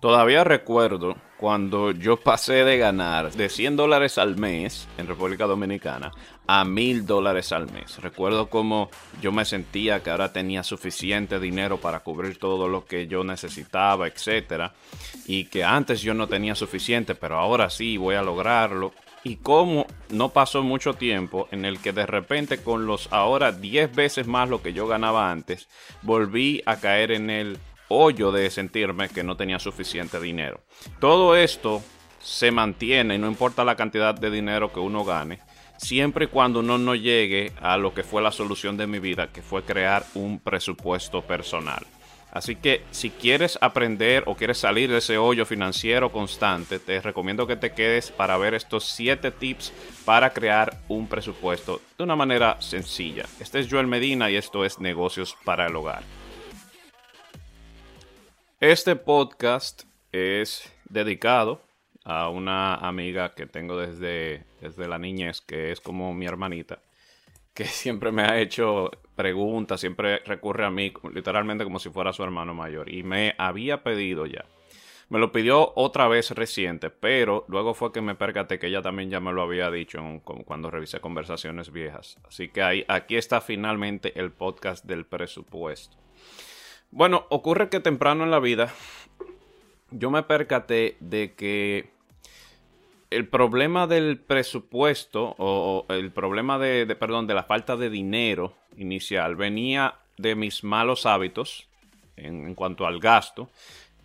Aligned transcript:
Todavía 0.00 0.44
recuerdo 0.44 1.16
cuando 1.38 1.90
yo 1.90 2.18
pasé 2.18 2.64
de 2.64 2.78
ganar 2.78 3.32
de 3.32 3.48
100 3.48 3.76
dólares 3.76 4.18
al 4.18 4.36
mes 4.36 4.88
en 4.98 5.06
República 5.06 5.46
Dominicana 5.46 6.12
a 6.46 6.64
1000 6.64 7.06
dólares 7.06 7.50
al 7.52 7.70
mes. 7.72 8.00
Recuerdo 8.02 8.48
cómo 8.48 8.90
yo 9.20 9.32
me 9.32 9.44
sentía 9.44 10.02
que 10.02 10.10
ahora 10.10 10.32
tenía 10.32 10.62
suficiente 10.62 11.40
dinero 11.40 11.78
para 11.78 12.00
cubrir 12.00 12.38
todo 12.38 12.68
lo 12.68 12.84
que 12.84 13.06
yo 13.06 13.24
necesitaba, 13.24 14.06
etcétera, 14.06 14.74
y 15.26 15.46
que 15.46 15.64
antes 15.64 16.02
yo 16.02 16.14
no 16.14 16.28
tenía 16.28 16.54
suficiente, 16.54 17.14
pero 17.14 17.38
ahora 17.38 17.70
sí 17.70 17.96
voy 17.96 18.14
a 18.14 18.22
lograrlo. 18.22 18.92
Y 19.24 19.36
cómo 19.36 19.86
no 20.10 20.28
pasó 20.28 20.62
mucho 20.62 20.94
tiempo 20.94 21.48
en 21.50 21.64
el 21.64 21.80
que 21.80 21.92
de 21.92 22.06
repente 22.06 22.58
con 22.58 22.86
los 22.86 23.12
ahora 23.12 23.50
10 23.50 23.92
veces 23.92 24.28
más 24.28 24.48
lo 24.48 24.62
que 24.62 24.72
yo 24.72 24.86
ganaba 24.86 25.32
antes, 25.32 25.68
volví 26.02 26.62
a 26.64 26.76
caer 26.76 27.10
en 27.10 27.30
el 27.30 27.58
hoyo 27.88 28.32
de 28.32 28.50
sentirme 28.50 29.08
que 29.08 29.22
no 29.22 29.36
tenía 29.36 29.58
suficiente 29.58 30.20
dinero. 30.20 30.60
Todo 31.00 31.36
esto 31.36 31.82
se 32.20 32.50
mantiene, 32.50 33.18
no 33.18 33.28
importa 33.28 33.64
la 33.64 33.76
cantidad 33.76 34.14
de 34.14 34.30
dinero 34.30 34.72
que 34.72 34.80
uno 34.80 35.04
gane, 35.04 35.40
siempre 35.78 36.24
y 36.24 36.28
cuando 36.28 36.60
uno 36.60 36.78
no 36.78 36.94
llegue 36.94 37.52
a 37.60 37.76
lo 37.76 37.94
que 37.94 38.02
fue 38.02 38.22
la 38.22 38.32
solución 38.32 38.76
de 38.76 38.86
mi 38.86 38.98
vida, 38.98 39.32
que 39.32 39.42
fue 39.42 39.62
crear 39.62 40.04
un 40.14 40.40
presupuesto 40.40 41.22
personal. 41.22 41.86
Así 42.32 42.54
que 42.54 42.82
si 42.90 43.08
quieres 43.08 43.58
aprender 43.62 44.24
o 44.26 44.34
quieres 44.34 44.58
salir 44.58 44.90
de 44.90 44.98
ese 44.98 45.16
hoyo 45.16 45.46
financiero 45.46 46.12
constante, 46.12 46.78
te 46.78 47.00
recomiendo 47.00 47.46
que 47.46 47.56
te 47.56 47.72
quedes 47.72 48.10
para 48.10 48.36
ver 48.36 48.52
estos 48.52 48.84
7 48.84 49.30
tips 49.30 49.72
para 50.04 50.30
crear 50.34 50.82
un 50.88 51.06
presupuesto 51.06 51.80
de 51.96 52.04
una 52.04 52.14
manera 52.14 52.60
sencilla. 52.60 53.24
Este 53.40 53.60
es 53.60 53.68
Joel 53.70 53.86
Medina 53.86 54.30
y 54.30 54.36
esto 54.36 54.66
es 54.66 54.80
Negocios 54.80 55.34
para 55.44 55.66
el 55.66 55.76
Hogar. 55.76 56.02
Este 58.60 58.96
podcast 58.96 59.82
es 60.12 60.72
dedicado 60.88 61.60
a 62.04 62.30
una 62.30 62.74
amiga 62.76 63.34
que 63.34 63.44
tengo 63.44 63.76
desde, 63.76 64.44
desde 64.62 64.88
la 64.88 64.98
niñez, 64.98 65.42
que 65.42 65.72
es 65.72 65.82
como 65.82 66.14
mi 66.14 66.24
hermanita, 66.24 66.78
que 67.52 67.64
siempre 67.66 68.12
me 68.12 68.22
ha 68.22 68.40
hecho 68.40 68.90
preguntas, 69.14 69.80
siempre 69.80 70.20
recurre 70.20 70.64
a 70.64 70.70
mí 70.70 70.90
literalmente 71.12 71.64
como 71.64 71.78
si 71.78 71.90
fuera 71.90 72.14
su 72.14 72.22
hermano 72.22 72.54
mayor. 72.54 72.90
Y 72.90 73.02
me 73.02 73.34
había 73.36 73.82
pedido 73.82 74.24
ya. 74.24 74.46
Me 75.10 75.18
lo 75.18 75.32
pidió 75.32 75.74
otra 75.76 76.08
vez 76.08 76.30
reciente, 76.30 76.88
pero 76.88 77.44
luego 77.48 77.74
fue 77.74 77.92
que 77.92 78.00
me 78.00 78.14
percaté 78.14 78.58
que 78.58 78.68
ella 78.68 78.80
también 78.80 79.10
ya 79.10 79.20
me 79.20 79.34
lo 79.34 79.42
había 79.42 79.70
dicho 79.70 80.02
cuando 80.46 80.70
revisé 80.70 81.00
conversaciones 81.00 81.70
viejas. 81.70 82.16
Así 82.26 82.48
que 82.48 82.62
ahí, 82.62 82.86
aquí 82.88 83.16
está 83.16 83.42
finalmente 83.42 84.18
el 84.18 84.32
podcast 84.32 84.86
del 84.86 85.04
presupuesto. 85.04 86.05
Bueno, 86.90 87.26
ocurre 87.30 87.68
que 87.68 87.80
temprano 87.80 88.24
en 88.24 88.30
la 88.30 88.40
vida 88.40 88.72
yo 89.90 90.10
me 90.10 90.22
percaté 90.22 90.96
de 91.00 91.34
que 91.34 91.90
el 93.10 93.28
problema 93.28 93.86
del 93.86 94.18
presupuesto 94.18 95.34
o, 95.38 95.86
el 95.88 96.10
problema 96.10 96.58
de, 96.58 96.86
perdón, 96.96 97.26
de 97.26 97.34
la 97.34 97.44
falta 97.44 97.76
de 97.76 97.88
dinero 97.88 98.54
inicial 98.76 99.36
venía 99.36 99.94
de 100.18 100.34
mis 100.34 100.64
malos 100.64 101.06
hábitos 101.06 101.68
en, 102.16 102.54
cuanto 102.54 102.86
al 102.86 102.98
gasto, 102.98 103.48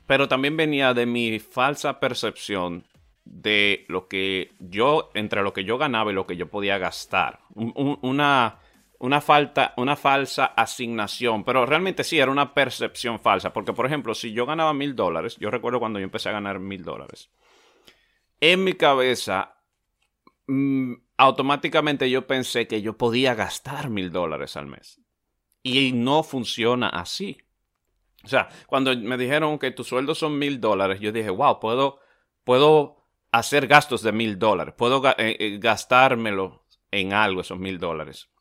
pero 0.05 0.27
también 0.27 0.57
venía 0.57 0.93
de 0.93 1.05
mi 1.05 1.39
falsa 1.39 1.99
percepción 1.99 2.83
de 3.23 3.85
lo 3.87 4.07
que 4.07 4.51
yo, 4.59 5.09
entre 5.13 5.41
lo 5.41 5.53
que 5.53 5.63
yo 5.63 5.77
ganaba 5.77 6.11
y 6.11 6.15
lo 6.15 6.27
que 6.27 6.37
yo 6.37 6.47
podía 6.49 6.77
gastar. 6.77 7.39
una, 7.55 8.57
una 9.01 9.19
falta, 9.19 9.73
una 9.77 9.95
falsa 9.95 10.45
asignación, 10.45 11.43
pero 11.43 11.65
realmente 11.65 12.03
sí 12.03 12.19
era 12.19 12.31
una 12.31 12.53
percepción 12.53 13.19
falsa, 13.19 13.51
porque 13.51 13.73
por 13.73 13.87
ejemplo, 13.87 14.13
si 14.13 14.31
yo 14.31 14.45
ganaba 14.45 14.73
mil 14.73 14.95
dólares, 14.95 15.37
yo 15.39 15.49
recuerdo 15.49 15.79
cuando 15.79 15.97
yo 15.97 16.03
empecé 16.03 16.29
a 16.29 16.33
ganar 16.33 16.59
mil 16.59 16.83
dólares, 16.83 17.31
en 18.39 18.63
mi 18.63 18.73
cabeza, 18.73 19.55
mm, 20.47 20.93
automáticamente 21.17 22.11
yo 22.11 22.27
pensé 22.27 22.67
que 22.67 22.83
yo 22.83 22.95
podía 22.95 23.33
gastar 23.33 23.89
mil 23.89 24.11
dólares 24.11 24.55
al 24.55 24.67
mes. 24.67 25.01
Y 25.63 25.91
no 25.93 26.23
funciona 26.23 26.89
así. 26.89 27.37
O 28.23 28.27
sea, 28.27 28.49
cuando 28.67 28.95
me 28.95 29.17
dijeron 29.17 29.57
que 29.57 29.71
tu 29.71 29.83
sueldo 29.83 30.13
son 30.13 30.37
mil 30.37 30.59
dólares, 30.59 30.99
yo 30.99 31.11
dije, 31.11 31.29
wow, 31.29 31.59
puedo, 31.59 31.99
puedo 32.43 32.97
hacer 33.31 33.67
gastos 33.67 34.03
de 34.03 34.11
mil 34.11 34.37
dólares, 34.37 34.75
puedo 34.77 35.07
eh, 35.09 35.37
eh, 35.39 35.57
gastármelo 35.59 36.65
en 36.91 37.13
algo 37.13 37.41
esos 37.41 37.57
mil 37.57 37.79
dólares. 37.79 38.31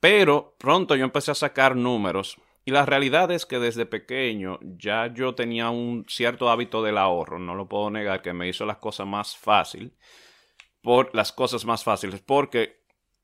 Pero 0.00 0.56
pronto 0.58 0.96
yo 0.96 1.04
empecé 1.04 1.30
a 1.30 1.34
sacar 1.34 1.76
números 1.76 2.38
y 2.64 2.70
la 2.70 2.86
realidad 2.86 3.30
es 3.30 3.46
que 3.46 3.58
desde 3.58 3.86
pequeño 3.86 4.58
ya 4.62 5.12
yo 5.12 5.34
tenía 5.34 5.70
un 5.70 6.04
cierto 6.08 6.50
hábito 6.50 6.82
del 6.82 6.98
ahorro, 6.98 7.38
no 7.38 7.54
lo 7.54 7.68
puedo 7.68 7.90
negar, 7.90 8.22
que 8.22 8.32
me 8.32 8.48
hizo 8.48 8.64
las 8.64 8.78
cosas 8.78 9.06
más 9.06 9.36
fácil, 9.36 9.92
por 10.82 11.14
las 11.14 11.32
cosas 11.32 11.64
más 11.64 11.84
fáciles, 11.84 12.20
porque 12.20 12.80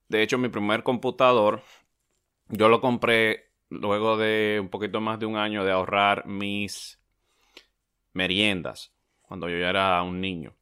de 0.09 0.23
hecho 0.23 0.39
mi 0.39 0.49
primer 0.49 0.83
computador 0.83 1.63
yo 2.49 2.69
lo 2.69 2.81
compré 2.81 3.53
luego 3.69 4.17
de 4.17 4.59
un 4.61 4.69
poquito 4.69 5.01
más 5.01 5.19
de 5.19 5.27
un 5.27 5.37
año 5.37 5.65
de 5.65 5.73
ahorrar 5.73 6.27
mis 6.27 7.01
meriendas, 8.13 8.93
cuando 9.23 9.49
yo 9.49 9.59
ya 9.59 9.71
era 9.71 10.03
un 10.03 10.21
niño. 10.21 10.55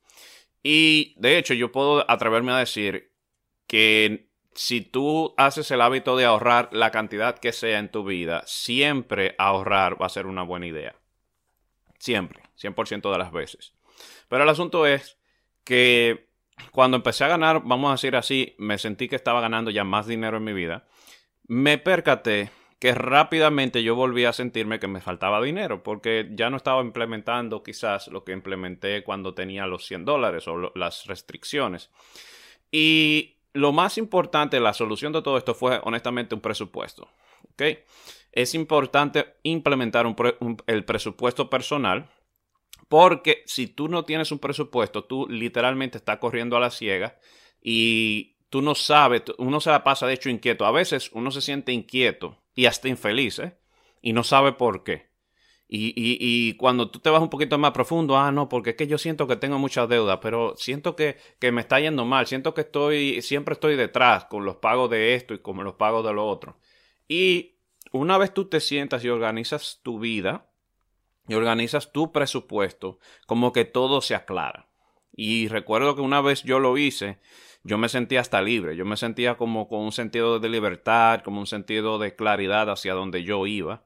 Y 0.62 1.14
de 1.18 1.38
hecho 1.38 1.54
yo 1.54 1.70
puedo 1.70 2.08
atreverme 2.10 2.52
a 2.52 2.58
decir 2.58 3.12
que 3.66 4.28
si 4.54 4.80
tú 4.80 5.34
haces 5.36 5.70
el 5.70 5.80
hábito 5.80 6.16
de 6.16 6.24
ahorrar 6.24 6.68
la 6.72 6.90
cantidad 6.90 7.38
que 7.38 7.52
sea 7.52 7.78
en 7.78 7.90
tu 7.90 8.04
vida, 8.04 8.42
siempre 8.46 9.34
ahorrar 9.38 10.00
va 10.00 10.06
a 10.06 10.10
ser 10.10 10.26
una 10.26 10.42
buena 10.42 10.66
idea. 10.66 10.94
Siempre, 11.98 12.42
100% 12.60 13.10
de 13.10 13.18
las 13.18 13.32
veces. 13.32 13.72
Pero 14.28 14.44
el 14.44 14.48
asunto 14.48 14.86
es 14.86 15.18
que 15.64 16.28
cuando 16.70 16.96
empecé 16.96 17.24
a 17.24 17.28
ganar, 17.28 17.62
vamos 17.64 17.88
a 17.88 17.94
decir 17.94 18.16
así, 18.16 18.54
me 18.58 18.78
sentí 18.78 19.08
que 19.08 19.16
estaba 19.16 19.40
ganando 19.40 19.70
ya 19.70 19.84
más 19.84 20.06
dinero 20.06 20.36
en 20.36 20.44
mi 20.44 20.52
vida, 20.52 20.86
me 21.46 21.78
percaté 21.78 22.50
que 22.78 22.94
rápidamente 22.94 23.82
yo 23.82 23.94
volví 23.94 24.24
a 24.24 24.32
sentirme 24.32 24.78
que 24.78 24.88
me 24.88 25.00
faltaba 25.00 25.42
dinero, 25.42 25.82
porque 25.82 26.28
ya 26.32 26.50
no 26.50 26.58
estaba 26.58 26.82
implementando 26.82 27.62
quizás 27.62 28.08
lo 28.08 28.24
que 28.24 28.32
implementé 28.32 29.02
cuando 29.02 29.34
tenía 29.34 29.66
los 29.66 29.86
100 29.86 30.04
dólares 30.04 30.46
o 30.48 30.70
las 30.74 31.06
restricciones. 31.06 31.90
Y 32.70 33.38
lo 33.54 33.72
más 33.72 33.96
importante, 33.98 34.60
la 34.60 34.74
solución 34.74 35.12
de 35.12 35.22
todo 35.22 35.38
esto 35.38 35.54
fue 35.54 35.80
honestamente 35.84 36.34
un 36.34 36.40
presupuesto. 36.40 37.08
Es 38.32 38.54
importante 38.54 39.36
implementar 39.44 40.06
el 40.66 40.84
presupuesto 40.84 41.48
personal 41.48 42.10
porque 42.88 43.42
si 43.46 43.68
tú 43.68 43.88
no 43.88 44.04
tienes 44.04 44.32
un 44.32 44.40
presupuesto, 44.40 45.04
tú 45.04 45.26
literalmente 45.28 45.98
estás 45.98 46.18
corriendo 46.18 46.56
a 46.56 46.60
la 46.60 46.70
ciega 46.70 47.18
y 47.62 48.36
tú 48.50 48.60
no 48.60 48.74
sabes, 48.74 49.22
uno 49.38 49.60
se 49.60 49.70
la 49.70 49.84
pasa 49.84 50.06
de 50.06 50.14
hecho 50.14 50.30
inquieto. 50.30 50.66
A 50.66 50.72
veces 50.72 51.10
uno 51.12 51.30
se 51.30 51.40
siente 51.40 51.72
inquieto 51.72 52.42
y 52.54 52.66
hasta 52.66 52.88
infeliz 52.88 53.38
¿eh? 53.38 53.56
y 54.02 54.12
no 54.12 54.24
sabe 54.24 54.52
por 54.52 54.84
qué. 54.84 55.13
Y, 55.76 56.54
cuando 56.54 56.88
tú 56.88 57.00
te 57.00 57.10
vas 57.10 57.20
un 57.20 57.30
poquito 57.30 57.58
más 57.58 57.72
profundo, 57.72 58.16
ah, 58.16 58.30
no, 58.30 58.48
porque 58.48 58.70
es 58.70 58.76
que 58.76 58.86
yo 58.86 58.96
siento 58.96 59.26
que 59.26 59.34
tengo 59.34 59.58
mucha 59.58 59.86
deuda, 59.88 60.20
pero 60.20 60.54
siento 60.56 60.94
que, 60.94 61.16
que, 61.40 61.50
me 61.50 61.62
está 61.62 61.80
yendo 61.80 62.04
mal, 62.04 62.26
siento 62.28 62.54
que 62.54 62.60
estoy, 62.60 63.22
siempre 63.22 63.54
estoy 63.54 63.74
detrás 63.74 64.26
con 64.26 64.44
los 64.44 64.56
pagos 64.56 64.88
de 64.90 65.14
esto 65.14 65.34
y 65.34 65.40
con 65.40 65.62
los 65.64 65.74
pagos 65.74 66.06
de 66.06 66.12
lo 66.12 66.26
otro. 66.26 66.58
Y 67.08 67.56
una 67.90 68.18
vez 68.18 68.32
tú 68.32 68.44
te 68.44 68.60
sientas 68.60 69.04
y 69.04 69.08
organizas 69.08 69.80
tu 69.82 69.98
vida 69.98 70.48
y 71.26 71.34
organizas 71.34 71.92
tu 71.92 72.12
presupuesto, 72.12 73.00
como 73.26 73.52
que 73.52 73.64
todo 73.64 74.00
se 74.00 74.14
aclara. 74.14 74.68
Y 75.12 75.48
recuerdo 75.48 75.96
que 75.96 76.02
una 76.02 76.20
vez 76.20 76.42
yo 76.44 76.60
lo 76.60 76.78
hice, 76.78 77.18
yo 77.64 77.78
me 77.78 77.88
sentía 77.88 78.20
hasta 78.20 78.42
libre, 78.42 78.76
yo 78.76 78.84
me 78.84 78.96
sentía 78.96 79.36
como 79.36 79.68
con 79.68 79.80
un 79.80 79.92
sentido 79.92 80.38
de 80.38 80.48
libertad, 80.48 81.22
como 81.22 81.40
un 81.40 81.46
sentido 81.46 81.98
de 81.98 82.14
claridad 82.14 82.70
hacia 82.70 82.94
donde 82.94 83.24
yo 83.24 83.46
iba. 83.46 83.84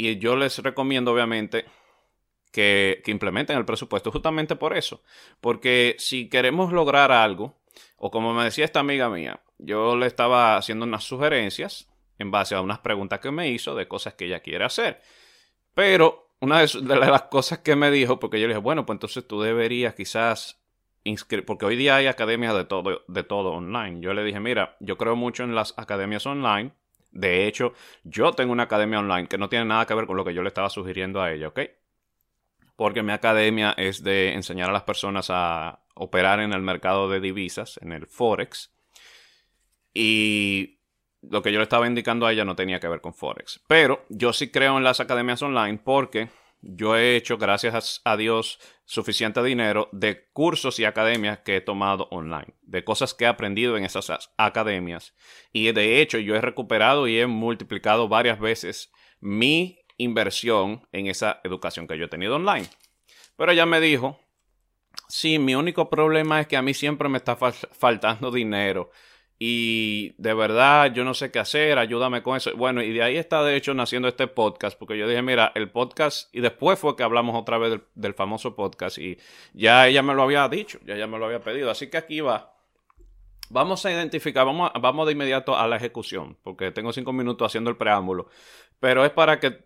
Y 0.00 0.16
yo 0.16 0.34
les 0.34 0.56
recomiendo, 0.60 1.12
obviamente, 1.12 1.66
que, 2.52 3.02
implementen 3.04 3.58
el 3.58 3.66
presupuesto 3.66 4.10
justamente 4.10 4.56
por 4.56 4.74
eso. 4.74 5.02
Porque 5.42 5.94
si 5.98 6.30
queremos 6.30 6.72
lograr 6.72 7.12
algo, 7.12 7.60
o 7.98 8.10
como 8.10 8.32
me 8.32 8.44
decía 8.44 8.64
esta 8.64 8.80
amiga 8.80 9.10
mía, 9.10 9.42
yo 9.58 9.98
le 9.98 10.06
estaba 10.06 10.56
haciendo 10.56 10.86
unas 10.86 11.04
sugerencias 11.04 11.86
en 12.18 12.30
base 12.30 12.54
a 12.54 12.62
unas 12.62 12.78
preguntas 12.78 13.20
que 13.20 13.30
me 13.30 13.50
hizo 13.50 13.74
de 13.74 13.88
cosas 13.88 14.14
que 14.14 14.24
ella 14.24 14.40
quiere 14.40 14.64
hacer. 14.64 15.02
Pero 15.74 16.30
una 16.40 16.60
de, 16.60 16.96
las 16.96 17.22
cosas 17.24 17.58
que 17.58 17.76
me 17.76 17.90
dijo, 17.90 18.18
porque 18.18 18.40
yo 18.40 18.46
le 18.46 18.54
dije, 18.54 18.62
bueno, 18.62 18.86
pues 18.86 18.94
entonces 18.94 19.28
tú 19.28 19.42
deberías 19.42 19.94
quizás 19.94 20.62
inscribir, 21.04 21.44
porque 21.44 21.66
hoy 21.66 21.76
día 21.76 21.96
hay 21.96 22.06
academias 22.06 22.54
de 22.54 22.64
todo, 22.64 23.02
de 23.06 23.22
todo 23.22 23.52
online. 23.52 24.00
Yo 24.00 24.14
le 24.14 24.24
dije, 24.24 24.40
mira, 24.40 24.78
yo 24.80 24.96
creo 24.96 25.14
mucho 25.14 25.44
en 25.44 25.54
las 25.54 25.74
academias 25.76 26.24
online 26.24 26.72
de 27.12 27.46
hecho, 27.46 27.72
yo 28.04 28.32
tengo 28.32 28.52
una 28.52 28.64
academia 28.64 29.00
online 29.00 29.28
que 29.28 29.38
no 29.38 29.48
tiene 29.48 29.64
nada 29.64 29.86
que 29.86 29.94
ver 29.94 30.06
con 30.06 30.16
lo 30.16 30.24
que 30.24 30.34
yo 30.34 30.42
le 30.42 30.48
estaba 30.48 30.70
sugiriendo 30.70 31.20
a 31.20 31.32
ella, 31.32 31.48
¿ok? 31.48 31.60
Porque 32.76 33.02
mi 33.02 33.12
academia 33.12 33.74
es 33.76 34.02
de 34.02 34.32
enseñar 34.32 34.70
a 34.70 34.72
las 34.72 34.84
personas 34.84 35.28
a 35.28 35.80
operar 35.94 36.40
en 36.40 36.52
el 36.52 36.62
mercado 36.62 37.10
de 37.10 37.20
divisas, 37.20 37.78
en 37.82 37.92
el 37.92 38.06
Forex. 38.06 38.72
Y 39.92 40.78
lo 41.20 41.42
que 41.42 41.52
yo 41.52 41.58
le 41.58 41.64
estaba 41.64 41.86
indicando 41.86 42.26
a 42.26 42.32
ella 42.32 42.44
no 42.44 42.56
tenía 42.56 42.80
que 42.80 42.88
ver 42.88 43.00
con 43.00 43.12
Forex. 43.12 43.60
Pero 43.66 44.06
yo 44.08 44.32
sí 44.32 44.50
creo 44.50 44.78
en 44.78 44.84
las 44.84 45.00
academias 45.00 45.42
online 45.42 45.78
porque 45.82 46.28
yo 46.62 46.96
he 46.96 47.16
hecho, 47.16 47.38
gracias 47.38 48.02
a 48.04 48.16
Dios, 48.16 48.58
suficiente 48.84 49.42
dinero 49.42 49.88
de 49.92 50.28
cursos 50.32 50.78
y 50.78 50.84
academias 50.84 51.38
que 51.40 51.56
he 51.56 51.60
tomado 51.60 52.08
online, 52.10 52.54
de 52.62 52.84
cosas 52.84 53.14
que 53.14 53.24
he 53.24 53.28
aprendido 53.28 53.76
en 53.76 53.84
esas 53.84 54.30
academias. 54.36 55.14
Y 55.52 55.72
de 55.72 56.00
hecho, 56.00 56.18
yo 56.18 56.36
he 56.36 56.40
recuperado 56.40 57.08
y 57.08 57.18
he 57.18 57.26
multiplicado 57.26 58.08
varias 58.08 58.38
veces 58.38 58.92
mi 59.20 59.80
inversión 59.96 60.86
en 60.92 61.06
esa 61.06 61.40
educación 61.44 61.86
que 61.86 61.98
yo 61.98 62.06
he 62.06 62.08
tenido 62.08 62.36
online. 62.36 62.68
Pero 63.36 63.52
ella 63.52 63.66
me 63.66 63.80
dijo, 63.80 64.20
sí, 65.08 65.38
mi 65.38 65.54
único 65.54 65.88
problema 65.88 66.40
es 66.40 66.46
que 66.46 66.56
a 66.56 66.62
mí 66.62 66.74
siempre 66.74 67.08
me 67.08 67.18
está 67.18 67.36
faltando 67.36 68.30
dinero 68.30 68.90
y 69.42 70.12
de 70.18 70.34
verdad 70.34 70.92
yo 70.92 71.02
no 71.02 71.14
sé 71.14 71.30
qué 71.30 71.38
hacer, 71.38 71.78
ayúdame 71.78 72.22
con 72.22 72.36
eso. 72.36 72.54
Bueno, 72.56 72.82
y 72.82 72.92
de 72.92 73.02
ahí 73.02 73.16
está 73.16 73.42
de 73.42 73.56
hecho 73.56 73.72
naciendo 73.72 74.06
este 74.06 74.26
podcast, 74.26 74.78
porque 74.78 74.98
yo 74.98 75.08
dije, 75.08 75.22
mira, 75.22 75.50
el 75.54 75.70
podcast, 75.70 76.32
y 76.34 76.42
después 76.42 76.78
fue 76.78 76.94
que 76.94 77.02
hablamos 77.02 77.34
otra 77.34 77.56
vez 77.56 77.80
del, 77.94 78.12
famoso 78.12 78.54
podcast, 78.54 78.98
y 78.98 79.16
ya 79.54 79.88
ella 79.88 80.02
me 80.02 80.12
lo 80.12 80.24
había 80.24 80.46
dicho, 80.50 80.78
ya 80.84 80.94
ella 80.94 81.06
me 81.06 81.18
lo 81.18 81.24
había 81.24 81.40
pedido, 81.40 81.70
así 81.70 81.88
que 81.88 81.96
aquí 81.96 82.20
va. 82.20 82.54
Vamos 83.48 83.86
a 83.86 83.90
identificar, 83.90 84.44
vamos, 84.44 84.72
vamos 84.78 85.06
de 85.06 85.12
inmediato 85.12 85.56
a 85.56 85.66
la 85.66 85.76
ejecución, 85.76 86.36
porque 86.42 86.70
tengo 86.70 86.92
cinco 86.92 87.14
minutos 87.14 87.46
haciendo 87.46 87.70
el 87.70 87.78
preámbulo, 87.78 88.28
pero 88.78 89.06
es 89.06 89.10
para 89.10 89.40
que, 89.40 89.64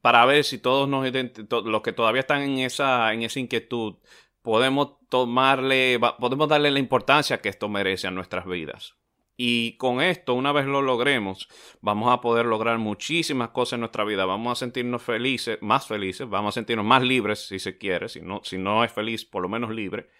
para 0.00 0.24
ver 0.26 0.44
si 0.44 0.58
todos 0.58 0.88
nos 0.88 1.04
los 1.50 1.82
que 1.82 1.92
todavía 1.92 2.20
están 2.20 2.42
en 2.42 2.60
esa, 2.60 3.12
en 3.12 3.22
esa 3.22 3.40
inquietud, 3.40 3.96
podemos 4.42 5.00
tomarle, 5.08 5.98
podemos 6.20 6.48
darle 6.48 6.70
la 6.70 6.78
importancia 6.78 7.40
que 7.40 7.48
esto 7.48 7.68
merece 7.68 8.06
a 8.06 8.12
nuestras 8.12 8.46
vidas. 8.46 8.94
Y 9.40 9.76
con 9.76 10.00
esto, 10.00 10.34
una 10.34 10.50
vez 10.50 10.66
lo 10.66 10.82
logremos, 10.82 11.48
vamos 11.80 12.12
a 12.12 12.20
poder 12.20 12.44
lograr 12.44 12.78
muchísimas 12.78 13.50
cosas 13.50 13.74
en 13.74 13.80
nuestra 13.80 14.02
vida. 14.02 14.24
Vamos 14.24 14.50
a 14.50 14.58
sentirnos 14.58 15.00
felices, 15.00 15.58
más 15.60 15.86
felices, 15.86 16.28
vamos 16.28 16.54
a 16.54 16.56
sentirnos 16.56 16.84
más 16.84 17.04
libres, 17.04 17.46
si 17.46 17.60
se 17.60 17.78
quiere. 17.78 18.08
Si 18.08 18.20
no, 18.20 18.40
si 18.42 18.58
no 18.58 18.82
es 18.82 18.90
feliz, 18.90 19.24
por 19.24 19.40
lo 19.40 19.48
menos 19.48 19.70
libre. 19.70 20.10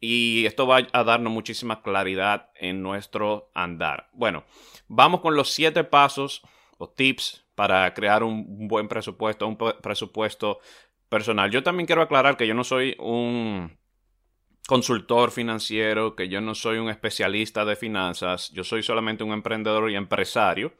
Y 0.00 0.46
esto 0.46 0.66
va 0.66 0.80
a 0.92 1.04
darnos 1.04 1.32
muchísima 1.32 1.80
claridad 1.80 2.50
en 2.56 2.82
nuestro 2.82 3.52
andar. 3.54 4.10
Bueno, 4.12 4.42
vamos 4.88 5.20
con 5.20 5.36
los 5.36 5.52
siete 5.52 5.84
pasos 5.84 6.42
o 6.76 6.88
tips 6.88 7.46
para 7.54 7.94
crear 7.94 8.24
un 8.24 8.66
buen 8.66 8.88
presupuesto, 8.88 9.46
un 9.46 9.56
presupuesto 9.56 10.58
personal. 11.08 11.52
Yo 11.52 11.62
también 11.62 11.86
quiero 11.86 12.02
aclarar 12.02 12.36
que 12.36 12.48
yo 12.48 12.54
no 12.54 12.64
soy 12.64 12.96
un 12.98 13.78
consultor 14.66 15.30
financiero, 15.30 16.16
que 16.16 16.28
yo 16.28 16.40
no 16.40 16.54
soy 16.54 16.78
un 16.78 16.90
especialista 16.90 17.64
de 17.64 17.76
finanzas, 17.76 18.50
yo 18.52 18.64
soy 18.64 18.82
solamente 18.82 19.24
un 19.24 19.32
emprendedor 19.32 19.90
y 19.90 19.96
empresario 19.96 20.74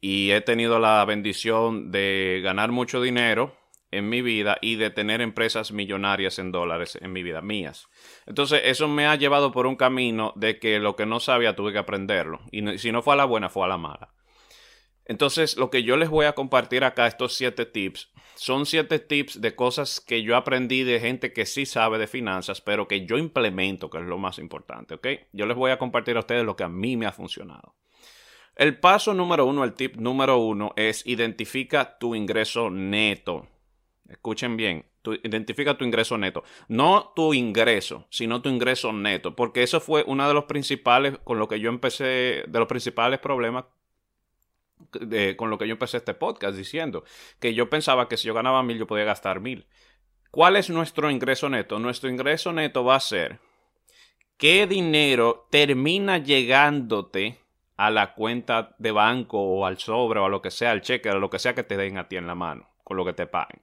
y 0.00 0.30
he 0.30 0.40
tenido 0.40 0.78
la 0.78 1.04
bendición 1.04 1.90
de 1.90 2.40
ganar 2.42 2.72
mucho 2.72 3.00
dinero 3.00 3.56
en 3.90 4.08
mi 4.08 4.22
vida 4.22 4.58
y 4.60 4.76
de 4.76 4.90
tener 4.90 5.20
empresas 5.20 5.70
millonarias 5.70 6.38
en 6.38 6.50
dólares 6.50 6.98
en 7.00 7.12
mi 7.12 7.22
vida, 7.22 7.42
mías. 7.42 7.88
Entonces 8.26 8.62
eso 8.64 8.88
me 8.88 9.06
ha 9.06 9.14
llevado 9.16 9.52
por 9.52 9.66
un 9.66 9.76
camino 9.76 10.32
de 10.36 10.58
que 10.58 10.80
lo 10.80 10.96
que 10.96 11.06
no 11.06 11.20
sabía 11.20 11.54
tuve 11.54 11.72
que 11.72 11.78
aprenderlo 11.78 12.40
y 12.50 12.78
si 12.78 12.90
no 12.90 13.02
fue 13.02 13.14
a 13.14 13.18
la 13.18 13.24
buena 13.24 13.48
fue 13.48 13.64
a 13.64 13.68
la 13.68 13.78
mala. 13.78 14.14
Entonces 15.06 15.56
lo 15.56 15.70
que 15.70 15.82
yo 15.82 15.96
les 15.96 16.08
voy 16.08 16.26
a 16.26 16.34
compartir 16.34 16.84
acá, 16.84 17.06
estos 17.06 17.34
siete 17.34 17.66
tips, 17.66 18.10
son 18.36 18.66
siete 18.66 18.98
tips 18.98 19.40
de 19.40 19.54
cosas 19.54 20.00
que 20.00 20.22
yo 20.22 20.36
aprendí 20.36 20.82
de 20.82 21.00
gente 21.00 21.32
que 21.32 21.46
sí 21.46 21.66
sabe 21.66 21.98
de 21.98 22.06
finanzas, 22.06 22.60
pero 22.60 22.88
que 22.88 23.06
yo 23.06 23.18
implemento, 23.18 23.90
que 23.90 23.98
es 23.98 24.04
lo 24.04 24.18
más 24.18 24.38
importante, 24.38 24.94
¿ok? 24.94 25.06
Yo 25.32 25.46
les 25.46 25.56
voy 25.56 25.70
a 25.70 25.78
compartir 25.78 26.16
a 26.16 26.20
ustedes 26.20 26.44
lo 26.44 26.56
que 26.56 26.64
a 26.64 26.68
mí 26.68 26.96
me 26.96 27.06
ha 27.06 27.12
funcionado. 27.12 27.74
El 28.56 28.78
paso 28.78 29.14
número 29.14 29.46
uno, 29.46 29.64
el 29.64 29.74
tip 29.74 29.96
número 29.96 30.38
uno 30.38 30.72
es 30.76 31.06
identifica 31.06 31.98
tu 31.98 32.14
ingreso 32.14 32.70
neto. 32.70 33.48
Escuchen 34.08 34.56
bien, 34.56 34.86
identifica 35.22 35.76
tu 35.76 35.84
ingreso 35.84 36.16
neto. 36.18 36.44
No 36.68 37.12
tu 37.16 37.34
ingreso, 37.34 38.06
sino 38.10 38.42
tu 38.42 38.48
ingreso 38.48 38.92
neto, 38.92 39.34
porque 39.34 39.62
eso 39.62 39.80
fue 39.80 40.04
uno 40.06 40.26
de 40.28 40.34
los 40.34 40.44
principales, 40.44 41.18
con 41.24 41.38
lo 41.38 41.48
que 41.48 41.58
yo 41.58 41.68
empecé, 41.68 42.44
de 42.46 42.58
los 42.58 42.68
principales 42.68 43.18
problemas 43.18 43.64
con 45.36 45.50
lo 45.50 45.58
que 45.58 45.66
yo 45.66 45.72
empecé 45.72 45.98
este 45.98 46.14
podcast 46.14 46.56
diciendo, 46.56 47.04
que 47.40 47.54
yo 47.54 47.70
pensaba 47.70 48.08
que 48.08 48.16
si 48.16 48.28
yo 48.28 48.34
ganaba 48.34 48.62
mil 48.62 48.78
yo 48.78 48.86
podía 48.86 49.04
gastar 49.04 49.40
mil. 49.40 49.66
¿Cuál 50.30 50.56
es 50.56 50.70
nuestro 50.70 51.10
ingreso 51.10 51.48
neto? 51.48 51.78
Nuestro 51.78 52.10
ingreso 52.10 52.52
neto 52.52 52.84
va 52.84 52.96
a 52.96 53.00
ser 53.00 53.38
qué 54.36 54.66
dinero 54.66 55.46
termina 55.50 56.18
llegándote 56.18 57.40
a 57.76 57.90
la 57.90 58.14
cuenta 58.14 58.74
de 58.78 58.92
banco 58.92 59.40
o 59.40 59.66
al 59.66 59.78
sobre 59.78 60.20
o 60.20 60.26
a 60.26 60.28
lo 60.28 60.42
que 60.42 60.50
sea, 60.50 60.70
al 60.70 60.82
cheque, 60.82 61.10
o 61.10 61.18
lo 61.18 61.30
que 61.30 61.38
sea 61.38 61.54
que 61.54 61.64
te 61.64 61.76
den 61.76 61.98
a 61.98 62.08
ti 62.08 62.16
en 62.16 62.26
la 62.26 62.34
mano, 62.34 62.68
con 62.82 62.96
lo 62.96 63.04
que 63.04 63.12
te 63.12 63.26
paguen. 63.26 63.62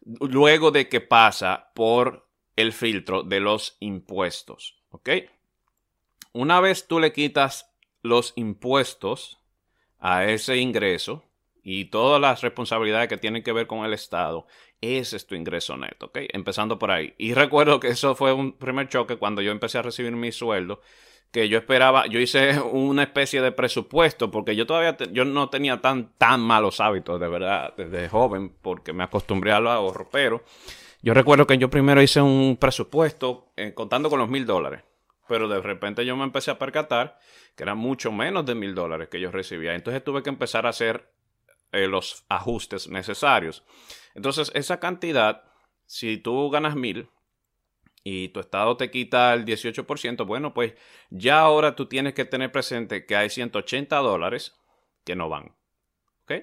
Luego 0.00 0.70
de 0.70 0.88
que 0.88 1.00
pasa 1.00 1.70
por 1.74 2.28
el 2.56 2.72
filtro 2.72 3.22
de 3.22 3.40
los 3.40 3.76
impuestos, 3.80 4.82
¿ok? 4.90 5.10
Una 6.32 6.60
vez 6.60 6.86
tú 6.86 7.00
le 7.00 7.12
quitas 7.12 7.74
los 8.02 8.32
impuestos 8.36 9.39
a 10.00 10.24
ese 10.24 10.56
ingreso 10.56 11.24
y 11.62 11.86
todas 11.86 12.20
las 12.20 12.40
responsabilidades 12.42 13.08
que 13.08 13.18
tienen 13.18 13.42
que 13.42 13.52
ver 13.52 13.66
con 13.66 13.84
el 13.84 13.92
Estado, 13.92 14.46
ese 14.80 15.16
es 15.16 15.26
tu 15.26 15.34
ingreso 15.34 15.76
neto, 15.76 16.06
¿ok? 16.06 16.18
Empezando 16.30 16.78
por 16.78 16.90
ahí. 16.90 17.14
Y 17.18 17.34
recuerdo 17.34 17.80
que 17.80 17.88
eso 17.88 18.14
fue 18.14 18.32
un 18.32 18.52
primer 18.52 18.88
choque 18.88 19.16
cuando 19.16 19.42
yo 19.42 19.52
empecé 19.52 19.78
a 19.78 19.82
recibir 19.82 20.12
mi 20.12 20.32
sueldo, 20.32 20.80
que 21.30 21.48
yo 21.48 21.58
esperaba, 21.58 22.06
yo 22.06 22.18
hice 22.18 22.60
una 22.72 23.04
especie 23.04 23.42
de 23.42 23.52
presupuesto, 23.52 24.30
porque 24.30 24.56
yo 24.56 24.66
todavía, 24.66 24.96
yo 25.12 25.24
no 25.24 25.48
tenía 25.50 25.80
tan, 25.80 26.12
tan 26.16 26.40
malos 26.40 26.80
hábitos, 26.80 27.20
de 27.20 27.28
verdad, 27.28 27.74
desde 27.76 28.08
joven, 28.08 28.54
porque 28.62 28.92
me 28.92 29.04
acostumbré 29.04 29.52
al 29.52 29.66
ahorro, 29.66 30.08
pero 30.10 30.42
yo 31.02 31.14
recuerdo 31.14 31.46
que 31.46 31.58
yo 31.58 31.70
primero 31.70 32.02
hice 32.02 32.20
un 32.20 32.56
presupuesto 32.58 33.52
eh, 33.56 33.72
contando 33.74 34.10
con 34.10 34.18
los 34.18 34.28
mil 34.28 34.44
dólares 34.44 34.82
pero 35.30 35.46
de 35.46 35.60
repente 35.60 36.04
yo 36.04 36.16
me 36.16 36.24
empecé 36.24 36.50
a 36.50 36.58
percatar 36.58 37.16
que 37.54 37.62
era 37.62 37.76
mucho 37.76 38.10
menos 38.10 38.44
de 38.46 38.56
mil 38.56 38.74
dólares 38.74 39.08
que 39.08 39.20
yo 39.20 39.30
recibía. 39.30 39.76
Entonces 39.76 40.02
tuve 40.02 40.24
que 40.24 40.28
empezar 40.28 40.66
a 40.66 40.70
hacer 40.70 41.08
eh, 41.70 41.86
los 41.86 42.24
ajustes 42.28 42.88
necesarios. 42.88 43.62
Entonces 44.16 44.50
esa 44.56 44.80
cantidad, 44.80 45.44
si 45.86 46.18
tú 46.18 46.50
ganas 46.50 46.74
mil 46.74 47.10
y 48.02 48.30
tu 48.30 48.40
estado 48.40 48.76
te 48.76 48.90
quita 48.90 49.32
el 49.32 49.44
18%, 49.44 50.26
bueno, 50.26 50.52
pues 50.52 50.74
ya 51.10 51.38
ahora 51.38 51.76
tú 51.76 51.86
tienes 51.86 52.14
que 52.14 52.24
tener 52.24 52.50
presente 52.50 53.06
que 53.06 53.14
hay 53.14 53.30
180 53.30 53.98
dólares 53.98 54.58
que 55.04 55.14
no 55.14 55.28
van. 55.28 55.54
¿Ok? 56.24 56.42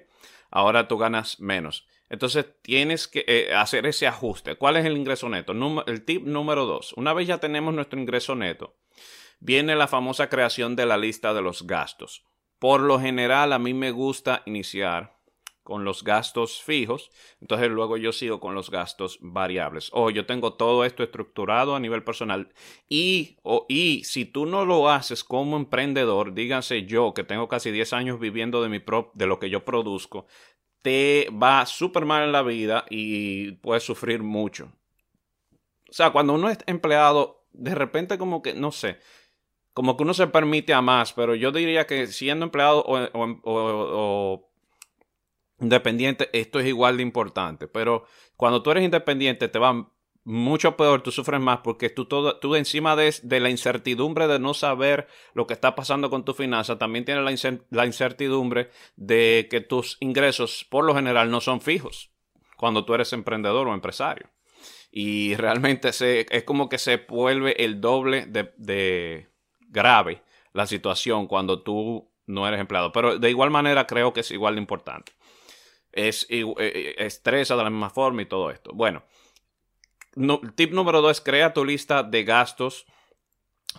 Ahora 0.50 0.88
tú 0.88 0.98
ganas 0.98 1.42
menos. 1.42 1.90
Entonces 2.10 2.46
tienes 2.62 3.08
que 3.08 3.26
eh, 3.28 3.54
hacer 3.54 3.86
ese 3.86 4.08
ajuste. 4.08 4.56
¿Cuál 4.56 4.78
es 4.78 4.86
el 4.86 4.98
ingreso 4.98 5.28
neto? 5.30 5.54
el 5.88 6.06
tip 6.06 6.26
número 6.26 6.66
dos. 6.66 6.94
Una 6.94 7.14
vez 7.14 7.28
ya 7.28 7.40
tenemos 7.40 7.74
nuestro 7.74 8.00
ingreso 8.00 8.36
neto, 8.36 8.76
viene 9.40 9.76
la 9.76 9.88
famosa 9.88 10.30
creación 10.30 10.76
de 10.76 10.86
la 10.86 10.98
lista 10.98 11.34
de 11.34 11.42
los 11.42 11.68
gastos. 11.68 12.24
Por 12.60 12.82
lo 12.82 13.00
general 13.00 13.54
a 13.54 13.60
mí 13.60 13.74
me 13.74 13.92
gusta 13.92 14.42
iniciar 14.46 15.18
con 15.68 15.84
los 15.84 16.06
gastos 16.06 16.64
fijos, 16.64 17.12
entonces 17.42 17.70
luego 17.70 17.98
yo 17.98 18.14
sigo 18.14 18.40
con 18.40 18.56
los 18.56 18.72
gastos 18.72 19.20
variables. 19.20 19.90
O 19.92 20.10
yo 20.10 20.26
tengo 20.26 20.54
todo 20.54 20.86
esto 20.86 21.04
estructurado 21.04 21.76
a 21.76 21.80
nivel 21.82 22.06
personal 22.06 22.54
y, 22.88 23.36
y 23.68 24.02
si 24.06 24.24
tú 24.24 24.46
no 24.46 24.64
lo 24.66 24.90
haces 24.90 25.26
como 25.26 25.58
emprendedor, 25.58 26.34
díganse 26.34 26.86
yo 26.86 27.14
que 27.14 27.26
tengo 27.26 27.50
casi 27.50 27.72
10 27.72 27.92
años 27.92 28.18
viviendo 28.18 28.64
de, 28.64 28.70
mi 28.70 28.82
de 29.14 29.28
lo 29.28 29.40
que 29.40 29.50
yo 29.50 29.66
produzco, 29.66 30.26
te 30.88 31.28
va 31.32 31.66
súper 31.66 32.06
mal 32.06 32.24
en 32.24 32.32
la 32.32 32.44
vida 32.44 32.86
y 32.90 33.52
puedes 33.58 33.84
sufrir 33.84 34.24
mucho. 34.24 34.72
O 35.90 35.92
sea, 35.92 36.12
cuando 36.12 36.32
uno 36.32 36.50
es 36.50 36.60
empleado, 36.66 37.46
de 37.52 37.76
repente 37.76 38.18
como 38.18 38.42
que, 38.42 38.54
no 38.54 38.72
sé, 38.72 38.98
como 39.74 39.98
que 39.98 40.04
uno 40.04 40.14
se 40.14 40.28
permite 40.28 40.74
a 40.74 40.82
más, 40.82 41.12
pero 41.12 41.36
yo 41.36 41.52
diría 41.52 41.86
que 41.86 42.08
siendo 42.08 42.46
empleado 42.46 42.86
o, 42.88 44.50
independiente, 45.60 46.30
esto 46.32 46.58
es 46.62 46.68
igual 46.68 46.96
de 46.96 47.04
importante. 47.04 47.68
Pero 47.68 48.06
cuando 48.38 48.64
tú 48.64 48.72
eres 48.72 48.86
independiente, 48.86 49.50
te 49.50 49.60
va 49.60 49.92
mucho 50.28 50.76
peor, 50.76 51.04
tú 51.04 51.12
sufres 51.14 51.40
más 51.40 51.60
porque 51.60 51.90
tú, 51.90 52.04
todo, 52.04 52.38
tú 52.38 52.56
encima 52.56 52.98
de, 52.98 53.16
de, 53.24 53.40
la 53.40 53.50
incertidumbre 53.50 54.28
de 54.28 54.40
no 54.40 54.54
saber 54.54 55.08
lo 55.34 55.48
que 55.48 55.54
está 55.54 55.74
pasando 55.74 56.10
con 56.10 56.26
tu 56.26 56.34
finanza, 56.34 56.78
también 56.78 57.06
tienes 57.06 57.24
la, 57.70 57.86
incertidumbre 57.86 58.70
de 58.98 59.48
que 59.50 59.62
tus 59.62 59.96
ingresos 60.02 60.68
por 60.70 60.84
lo 60.84 60.94
general 60.94 61.32
no 61.32 61.40
son 61.40 61.62
fijos 61.62 62.12
cuando 62.58 62.84
tú 62.84 62.94
eres 62.94 63.14
emprendedor 63.14 63.70
o 63.70 63.74
empresario. 63.74 64.30
Y 64.92 65.34
realmente 65.36 65.94
se, 65.94 66.26
es 66.30 66.44
como 66.44 66.68
que 66.68 66.78
se 66.78 66.98
vuelve 66.98 67.64
el 67.64 67.80
doble 67.80 68.26
de, 68.26 68.52
de 68.58 69.30
grave 69.70 70.24
la 70.52 70.68
situación 70.68 71.28
cuando 71.28 71.64
tú 71.64 72.12
no 72.26 72.46
eres 72.46 72.60
empleado. 72.60 72.92
Pero 72.92 73.18
de 73.18 73.30
igual 73.30 73.50
manera 73.50 73.88
creo 73.88 74.12
que 74.12 74.20
es 74.20 74.32
igual 74.32 74.56
de 74.56 74.62
importante. 74.62 75.14
Es, 75.94 76.28
eh, 76.30 76.44
eh, 76.60 76.96
estresa 76.98 77.56
de 77.56 77.64
la 77.64 77.70
misma 77.70 77.90
forma 77.90 78.24
y 78.24 78.26
todo 78.26 78.52
esto. 78.52 78.72
Bueno 78.74 79.04
tip 80.56 80.72
número 80.74 81.02
dos, 81.02 81.22
crea 81.22 81.54
tu 81.54 81.66
lista 81.66 82.04
de 82.04 82.24
gastos. 82.24 82.86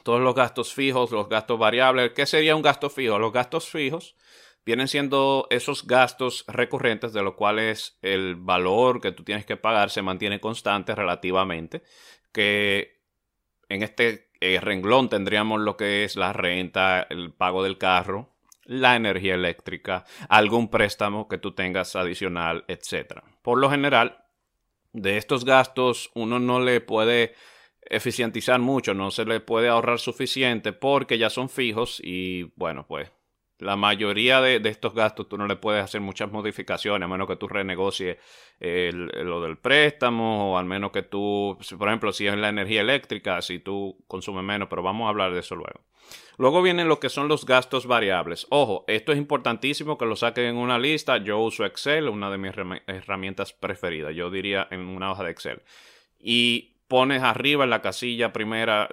Todos 0.02 0.20
los 0.20 0.34
gastos 0.34 0.72
fijos, 0.72 1.10
los 1.10 1.28
gastos 1.28 1.58
variables. 1.58 2.12
¿Qué 2.12 2.26
sería 2.26 2.54
un 2.54 2.62
gasto 2.62 2.88
fijo? 2.90 3.18
Los 3.18 3.32
gastos 3.32 3.68
fijos 3.68 4.16
vienen 4.64 4.86
siendo 4.86 5.46
esos 5.50 5.86
gastos 5.86 6.44
recurrentes 6.46 7.14
de 7.14 7.22
los 7.22 7.34
cuales 7.34 7.98
el 8.02 8.36
valor 8.36 9.00
que 9.00 9.12
tú 9.12 9.24
tienes 9.24 9.46
que 9.46 9.56
pagar 9.56 9.88
se 9.88 10.02
mantiene 10.02 10.40
constante 10.40 10.94
relativamente, 10.94 11.82
que 12.32 13.00
en 13.70 13.82
este 13.82 14.30
eh, 14.40 14.60
renglón 14.60 15.08
tendríamos 15.08 15.60
lo 15.60 15.76
que 15.76 16.04
es 16.04 16.16
la 16.16 16.34
renta, 16.34 17.06
el 17.08 17.32
pago 17.32 17.62
del 17.62 17.78
carro, 17.78 18.36
la 18.64 18.94
energía 18.94 19.34
eléctrica, 19.34 20.04
algún 20.28 20.68
préstamo 20.68 21.28
que 21.28 21.38
tú 21.38 21.54
tengas 21.54 21.96
adicional, 21.96 22.66
etc. 22.68 23.22
Por 23.40 23.58
lo 23.58 23.70
general, 23.70 24.26
de 24.92 25.16
estos 25.16 25.44
gastos 25.44 26.10
uno 26.14 26.38
no 26.38 26.60
le 26.60 26.80
puede 26.80 27.34
eficientizar 27.82 28.60
mucho, 28.60 28.94
no 28.94 29.10
se 29.10 29.24
le 29.24 29.40
puede 29.40 29.68
ahorrar 29.68 29.98
suficiente 29.98 30.72
porque 30.72 31.18
ya 31.18 31.30
son 31.30 31.48
fijos 31.48 32.00
y 32.02 32.44
bueno, 32.56 32.86
pues 32.86 33.10
la 33.58 33.76
mayoría 33.76 34.40
de, 34.40 34.60
estos 34.68 34.94
gastos 34.94 35.28
tú 35.28 35.36
no 35.36 35.46
le 35.46 35.56
puedes 35.56 35.82
hacer 35.82 36.00
muchas 36.00 36.30
modificaciones 36.30 37.04
a 37.04 37.08
menos 37.08 37.26
que 37.26 37.36
tú 37.36 37.48
renegocies 37.48 38.16
lo 38.60 39.42
del 39.42 39.58
préstamo 39.58 40.52
o 40.52 40.58
al 40.58 40.64
menos 40.64 40.92
que 40.92 41.02
tú, 41.02 41.58
por 41.76 41.88
ejemplo, 41.88 42.12
si 42.12 42.26
es 42.26 42.36
la 42.36 42.48
energía 42.48 42.80
eléctrica, 42.80 43.42
si 43.42 43.58
tú 43.58 43.98
consumes 44.06 44.44
menos, 44.44 44.68
pero 44.68 44.82
vamos 44.82 45.06
a 45.06 45.10
hablar 45.10 45.32
de 45.32 45.40
eso 45.40 45.56
luego. 45.56 45.80
Luego 46.38 46.62
vienen 46.62 46.88
lo 46.88 47.00
que 47.00 47.08
son 47.08 47.26
los 47.26 47.44
gastos 47.44 47.86
variables. 47.86 48.46
Ojo, 48.50 48.84
esto 48.86 49.12
es 49.12 49.18
importantísimo 49.18 49.98
que 49.98 50.06
lo 50.06 50.14
saquen 50.14 50.44
en 50.44 50.56
una 50.56 50.78
lista. 50.78 51.18
Yo 51.18 51.38
uso 51.40 51.64
Excel, 51.64 52.08
una 52.08 52.30
de 52.30 52.38
mis 52.38 52.52
herramientas 52.86 53.52
preferidas. 53.52 54.14
Yo 54.14 54.30
diría 54.30 54.68
en 54.70 54.80
una 54.80 55.10
hoja 55.10 55.24
de 55.24 55.32
Excel. 55.32 55.62
Y 56.18 56.76
pones 56.86 57.22
arriba 57.22 57.64
en 57.64 57.70
la 57.70 57.82
casilla 57.82 58.32
primera 58.32 58.88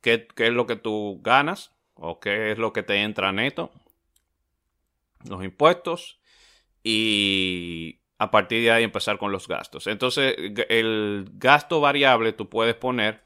qué, 0.00 0.26
qué 0.34 0.46
es 0.46 0.52
lo 0.52 0.66
que 0.66 0.76
tú 0.76 1.20
ganas 1.22 1.76
o 1.94 2.18
qué 2.18 2.50
es 2.52 2.58
lo 2.58 2.72
que 2.72 2.82
te 2.82 3.02
entra 3.02 3.30
neto, 3.30 3.70
los 5.28 5.44
impuestos 5.44 6.20
y 6.82 8.00
a 8.18 8.30
partir 8.30 8.62
de 8.62 8.70
ahí 8.70 8.84
empezar 8.84 9.18
con 9.18 9.32
los 9.32 9.48
gastos. 9.48 9.86
Entonces, 9.86 10.34
el 10.68 11.28
gasto 11.34 11.80
variable 11.80 12.32
tú 12.32 12.48
puedes 12.48 12.74
poner, 12.74 13.22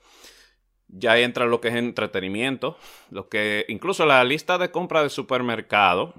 ya 0.89 1.19
entra 1.19 1.47
lo 1.47 1.61
que 1.61 1.69
es 1.69 1.75
entretenimiento, 1.75 2.77
lo 3.11 3.29
que 3.29 3.65
incluso 3.69 4.07
la 4.07 4.25
lista 4.25 4.59
de 4.59 4.71
compra 4.71 5.03
de 5.03 5.11
supermercado 5.11 6.15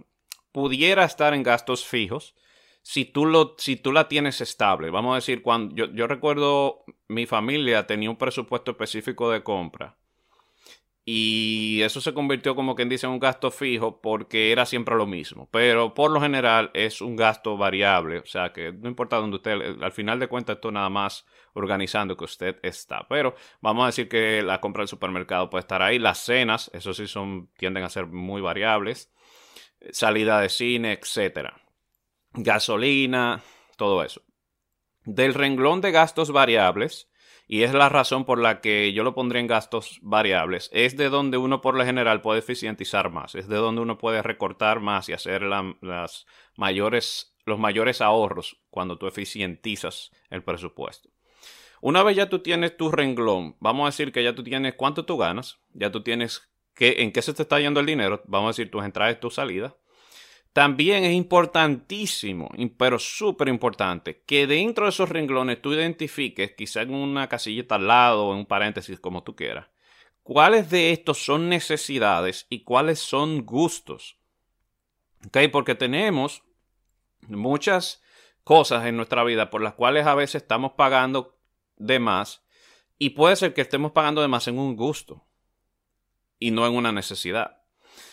pudiera 0.52 1.04
estar 1.04 1.34
en 1.34 1.44
gastos 1.44 1.86
fijos 1.86 2.36
si 2.84 3.06
tú, 3.06 3.26
lo, 3.26 3.56
si 3.58 3.76
tú 3.76 3.92
la 3.92 4.08
tienes 4.08 4.42
estable. 4.42 4.90
Vamos 4.90 5.14
a 5.14 5.16
decir, 5.16 5.42
cuando 5.42 5.76
yo, 5.76 5.86
yo 5.94 6.08
recuerdo 6.08 6.84
mi 7.08 7.26
familia 7.26 7.86
tenía 7.86 8.10
un 8.10 8.18
presupuesto 8.18 8.72
específico 8.72 9.30
de 9.30 9.44
compra. 9.44 9.98
Y 11.04 11.82
eso 11.82 12.00
se 12.00 12.14
convirtió 12.14 12.56
como 12.56 12.76
quien 12.76 12.88
dice 12.88 13.08
en 13.08 13.14
un 13.14 13.20
gasto 13.20 13.50
fijo 13.50 14.02
porque 14.02 14.52
era 14.52 14.66
siempre 14.66 14.96
lo 14.96 15.08
mismo. 15.08 15.50
Pero 15.52 15.94
por 15.94 16.12
lo 16.12 16.22
general 16.22 16.70
es 16.74 17.02
un 17.02 17.16
gasto 17.16 17.58
variable. 17.58 18.20
O 18.20 18.26
sea 18.26 18.54
que 18.54 18.72
no 18.72 18.88
importa 18.88 19.18
dónde 19.18 19.38
usted, 19.38 19.82
al 19.82 19.92
final 19.92 20.20
de 20.20 20.28
cuentas 20.28 20.58
esto 20.58 20.72
nada 20.72 20.90
más 20.90 21.26
organizando 21.54 22.16
que 22.16 22.26
usted 22.26 22.58
está. 22.62 23.08
Pero 23.10 23.36
vamos 23.62 23.84
a 23.84 23.88
decir 23.88 24.08
que 24.08 24.44
la 24.44 24.62
compra 24.62 24.82
del 24.82 24.90
supermercado 24.90 25.50
puede 25.50 25.62
estar 25.62 25.82
ahí. 25.82 25.98
Las 25.98 26.20
cenas, 26.20 26.70
eso 26.74 26.94
sí 26.94 27.08
son, 27.08 27.50
tienden 27.58 27.84
a 27.84 27.90
ser 27.90 28.06
muy 28.06 28.42
variables. 28.42 29.12
Salida 29.92 30.40
de 30.40 30.50
cine, 30.50 30.94
etcétera 30.94 31.62
gasolina, 32.34 33.44
todo 33.78 34.04
eso. 34.04 34.22
Del 35.04 35.34
renglón 35.34 35.82
de 35.82 35.92
gastos 35.92 36.32
variables, 36.32 37.10
y 37.52 37.64
es 37.64 37.74
la 37.74 37.90
razón 37.90 38.24
por 38.24 38.40
la 38.40 38.62
que 38.62 38.94
yo 38.94 39.04
lo 39.04 39.14
pondré 39.14 39.42
en 39.42 39.48
gastos 39.48 40.00
variables, 40.02 40.70
es 40.72 40.96
de 40.96 41.10
donde 41.10 41.36
uno 41.36 41.60
por 41.60 41.76
lo 41.76 41.84
general 41.84 42.22
puede 42.22 42.40
eficientizar 42.40 43.12
más, 43.12 43.36
es 43.36 43.50
de 43.50 43.58
donde 43.58 43.82
uno 43.82 43.98
puede 43.98 44.24
recortar 44.24 44.80
más 44.80 45.10
y 45.10 45.14
hacer 45.14 45.42
las 45.42 46.26
mayores, 46.56 47.36
los 47.46 47.60
mayores 47.60 48.00
ahorros 48.00 48.62
cuando 48.70 48.98
tú 48.98 49.06
eficientizas 49.06 50.12
el 50.30 50.46
presupuesto. 50.46 51.10
Una 51.82 52.04
vez 52.04 52.16
ya 52.16 52.30
tú 52.30 52.40
tienes 52.40 52.78
tu 52.78 52.90
renglón, 52.90 53.58
vamos 53.60 53.84
a 53.84 53.88
decir 53.88 54.14
que 54.14 54.24
ya 54.24 54.34
tú 54.34 54.46
tienes 54.46 54.76
cuánto 54.76 55.04
tú 55.04 55.18
ganas, 55.18 55.60
ya 55.74 55.92
tú 55.92 56.04
tienes 56.04 56.50
que, 56.74 57.02
en 57.04 57.12
qué 57.12 57.22
se 57.22 57.34
te 57.34 57.42
está 57.42 57.60
yendo 57.60 57.82
el 57.82 57.86
dinero, 57.86 58.24
vamos 58.28 58.48
a 58.48 58.52
decir 58.52 58.72
tus 58.72 58.86
entradas 58.86 59.20
tus 59.20 59.36
salidas, 59.36 59.74
también 60.54 61.06
es 61.06 61.14
importantísimo, 61.14 62.50
pero 62.78 63.00
súper 63.00 63.48
importante, 63.48 64.24
que 64.26 64.48
dentro 64.48 64.86
de 64.86 64.90
esos 64.90 65.10
renglones 65.10 65.62
tú 65.62 65.74
identifiques, 65.74 66.54
quizá 66.54 66.82
en 66.82 66.94
una 66.94 67.30
casillita 67.30 67.76
al 67.76 67.88
lado 67.88 68.28
o 68.28 68.34
en 68.34 68.40
un 68.40 68.46
paréntesis, 68.46 69.00
como 69.00 69.24
tú 69.24 69.36
quieras, 69.36 69.68
cuáles 70.24 70.70
de 70.70 70.92
estos 70.92 71.24
son 71.24 71.48
necesidades 71.48 72.48
y 72.50 72.64
cuáles 72.64 73.00
son 73.00 73.46
gustos. 73.46 74.18
¿Ok? 75.26 75.38
Porque 75.52 75.76
tenemos 75.76 76.44
muchas 77.28 78.02
cosas 78.44 78.86
en 78.86 78.98
nuestra 78.98 79.24
vida 79.24 79.50
por 79.50 79.62
las 79.62 79.76
cuales 79.76 80.06
a 80.08 80.16
veces 80.16 80.42
estamos 80.42 80.74
pagando 80.74 81.38
de 81.78 82.00
más 82.00 82.44
y 82.98 83.12
puede 83.12 83.36
ser 83.36 83.54
que 83.54 83.62
estemos 83.62 83.92
pagando 83.92 84.22
de 84.22 84.28
más 84.28 84.48
en 84.48 84.60
un 84.60 84.76
gusto 84.76 85.26
y 86.40 86.52
no 86.52 86.68
en 86.68 86.76
una 86.76 86.92
necesidad. 86.92 87.62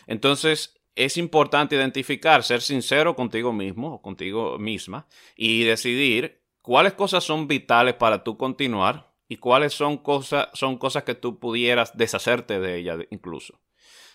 Entonces, 0.06 0.77
es 0.98 1.16
importante 1.16 1.76
identificar, 1.76 2.42
ser 2.42 2.60
sincero 2.60 3.14
contigo 3.14 3.52
mismo 3.52 3.94
o 3.94 4.02
contigo 4.02 4.58
misma 4.58 5.06
y 5.36 5.62
decidir 5.62 6.42
cuáles 6.60 6.94
cosas 6.94 7.22
son 7.22 7.46
vitales 7.46 7.94
para 7.94 8.24
tú 8.24 8.36
continuar 8.36 9.08
y 9.28 9.36
cuáles 9.36 9.72
son 9.72 9.98
cosas, 9.98 10.48
son 10.54 10.76
cosas 10.76 11.04
que 11.04 11.14
tú 11.14 11.38
pudieras 11.38 11.96
deshacerte 11.96 12.58
de 12.58 12.78
ellas 12.78 12.98
incluso. 13.10 13.60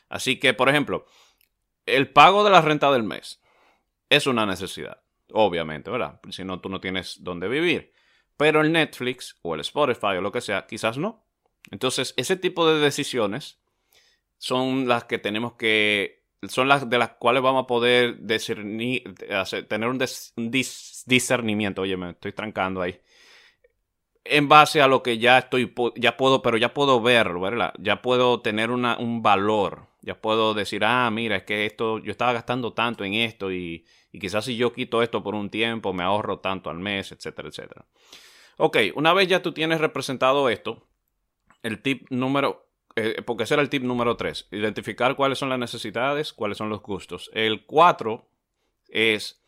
Así 0.09 0.41
que, 0.41 0.53
por 0.53 0.67
ejemplo, 0.67 1.05
el 1.85 2.11
pago 2.11 2.43
de 2.43 2.51
la 2.51 2.59
renta 2.59 2.91
del 2.91 3.03
mes 3.03 3.41
es 4.09 4.27
una 4.27 4.45
necesidad, 4.45 5.01
obviamente, 5.31 5.89
¿verdad? 5.89 6.19
Si 6.31 6.43
no, 6.43 6.59
tú 6.59 6.67
no 6.67 6.81
tienes 6.81 7.23
dónde 7.23 7.47
vivir. 7.47 7.93
Pero 8.35 8.59
el 8.59 8.73
Netflix 8.73 9.37
o 9.41 9.55
el 9.55 9.61
Spotify 9.61 10.17
o 10.17 10.21
lo 10.21 10.33
que 10.33 10.41
sea, 10.41 10.67
quizás 10.67 10.97
no. 10.97 11.25
Entonces, 11.71 12.13
ese 12.17 12.35
tipo 12.35 12.69
de 12.69 12.81
decisiones 12.81 13.61
son 14.37 14.89
las 14.89 15.05
que 15.05 15.17
tenemos 15.17 15.53
que 15.53 16.22
son 16.49 16.67
las 16.67 16.89
de 16.89 16.97
las 16.97 17.09
cuales 17.11 17.43
vamos 17.43 17.63
a 17.63 17.67
poder 17.67 18.25
discernir, 18.25 19.15
tener 19.67 19.89
un, 19.89 19.99
discernimiento. 21.05 21.81
Oye, 21.81 21.97
me 21.97 22.11
estoy 22.11 22.33
trancando 22.33 22.81
ahí. 22.81 22.99
En 24.25 24.47
base 24.47 24.81
a 24.81 24.87
lo 24.87 25.03
que 25.03 25.17
ya 25.17 25.37
estoy, 25.37 25.73
ya 25.95 26.15
puedo, 26.15 26.41
pero 26.41 26.57
ya 26.57 26.73
puedo 26.73 27.01
verlo, 27.01 27.41
¿verdad? 27.41 27.73
Ya 27.77 28.01
puedo 28.01 28.41
tener 28.41 28.71
un 28.71 29.21
valor. 29.21 29.87
Ya 30.01 30.19
puedo 30.19 30.53
decir, 30.53 30.83
ah, 30.83 31.09
mira, 31.11 31.37
es 31.37 31.43
que 31.43 31.65
esto, 31.65 31.99
yo 31.99 32.11
estaba 32.11 32.33
gastando 32.33 32.73
tanto 32.73 33.05
en 33.05 33.13
esto 33.13 33.51
y, 33.51 33.85
y 34.11 34.19
quizás 34.19 34.45
si 34.45 34.57
yo 34.57 34.73
quito 34.73 35.01
esto 35.01 35.23
por 35.23 35.33
un 35.33 35.49
tiempo, 35.49 35.93
me 35.93 36.03
ahorro 36.03 36.39
tanto 36.39 36.69
al 36.69 36.77
mes, 36.77 37.11
etcétera, 37.13 37.47
etcétera. 37.47 37.85
Ok, 38.57 38.77
una 38.95 39.13
vez 39.13 39.27
ya 39.27 39.41
tú 39.41 39.53
tienes 39.53 39.79
representado 39.79 40.49
esto, 40.49 40.87
el 41.63 41.81
tip 41.81 42.05
número 42.09 42.62
eh, 42.95 43.21
porque 43.25 43.43
ese 43.43 43.55
era 43.55 43.63
el 43.63 43.69
tip 43.69 43.83
número 43.83 44.15
3, 44.15 44.47
identificar 44.51 45.15
cuáles 45.15 45.39
son 45.39 45.49
las 45.49 45.59
necesidades, 45.59 46.33
cuáles 46.33 46.57
son 46.57 46.69
los 46.69 46.81
gustos. 46.81 47.31
El 47.33 47.65
4 47.65 48.25
es 48.89 49.41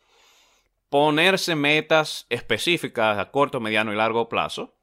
ponerse 0.88 1.54
metas 1.54 2.26
específicas 2.28 3.18
a 3.18 3.30
corto, 3.30 3.60
mediano 3.60 3.92
y 3.92 3.96
largo 3.96 4.28
plazo. 4.28 4.74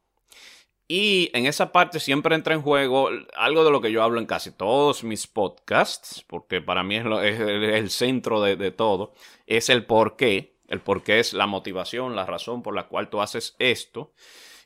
Y 0.88 1.30
en 1.34 1.46
esa 1.46 1.72
parte 1.72 2.00
siempre 2.00 2.36
entra 2.36 2.54
en 2.54 2.62
juego 2.62 3.10
algo 3.36 3.64
de 3.64 3.72
lo 3.72 3.82
que 3.82 3.92
yo 3.92 4.04
hablo 4.04 4.20
en 4.20 4.26
casi 4.26 4.52
todos 4.52 5.04
mis 5.04 5.28
podcasts, 5.28 6.24
porque 6.28 6.62
para 6.62 6.84
mí 6.84 6.98
es, 6.98 7.06
el 7.06 7.90
centro 7.90 8.42
de, 8.42 8.56
de, 8.58 8.72
todo, 8.72 9.14
es 9.48 9.70
el 9.70 9.86
por 9.86 10.16
qué. 10.16 10.54
El 10.68 10.82
por 10.82 11.04
qué 11.04 11.20
es 11.20 11.34
la 11.34 11.48
motivación, 11.48 12.16
la 12.16 12.26
razón 12.26 12.64
por 12.64 12.76
la 12.76 12.88
cual 12.88 13.10
tú 13.10 13.22
haces 13.22 13.56
esto. 13.60 14.14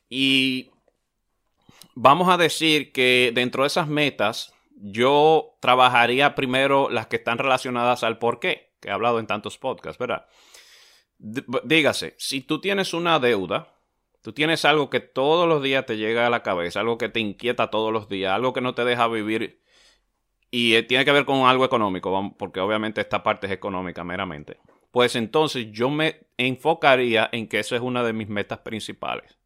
Y 0.10 0.72
vamos 2.00 2.30
a 2.30 2.38
decir 2.38 2.92
que 2.92 3.32
dentro 3.34 3.64
de 3.64 3.68
esas 3.68 3.88
metas, 3.88 4.54
yo 4.76 5.58
trabajaría 5.60 6.36
primero 6.36 6.90
las 6.90 7.08
que 7.08 7.16
están 7.16 7.40
relacionadas 7.40 8.04
al 8.04 8.20
por 8.20 8.40
qué, 8.40 8.72
que 8.80 8.90
he 8.90 8.92
hablado 8.92 9.20
en 9.20 9.26
tantos 9.28 9.58
podcasts, 9.58 9.98
¿verdad? 9.98 10.28
dígase, 11.20 12.14
si 12.20 12.42
tú 12.42 12.62
tienes 12.62 12.94
una 12.94 13.18
deuda, 13.18 13.74
tú 14.22 14.34
tienes 14.34 14.66
algo 14.66 14.92
que 14.92 15.00
todos 15.00 15.50
los 15.50 15.64
días 15.64 15.88
te 15.88 15.98
llega 15.98 16.28
a 16.28 16.30
la 16.30 16.44
cabeza, 16.44 16.82
algo 16.82 17.00
que 17.00 17.10
te 17.10 17.20
inquieta 17.20 17.72
todos 17.72 17.92
los 17.92 18.08
días, 18.08 18.34
algo 18.34 18.54
que 18.54 18.62
no 18.62 18.76
te 18.76 18.86
deja 18.86 19.08
vivir 19.08 19.64
y 20.52 20.76
eh, 20.76 20.84
tiene 20.84 21.04
que 21.06 21.12
ver 21.12 21.26
con 21.26 21.48
algo 21.48 21.66
económico, 21.66 22.36
porque 22.38 22.60
obviamente 22.60 23.02
esta 23.02 23.24
parte 23.24 23.48
es 23.48 23.54
económica 23.54 24.04
meramente, 24.04 24.60
pues 24.92 25.16
entonces 25.16 25.72
yo 25.72 25.90
me 25.90 26.28
enfocaría 26.38 27.28
en 27.32 27.48
que 27.48 27.58
eso 27.58 27.76
es 27.76 27.82
una 27.82 28.04
de 28.04 28.14
mis 28.14 28.30
metas 28.30 28.60
principales 28.60 29.38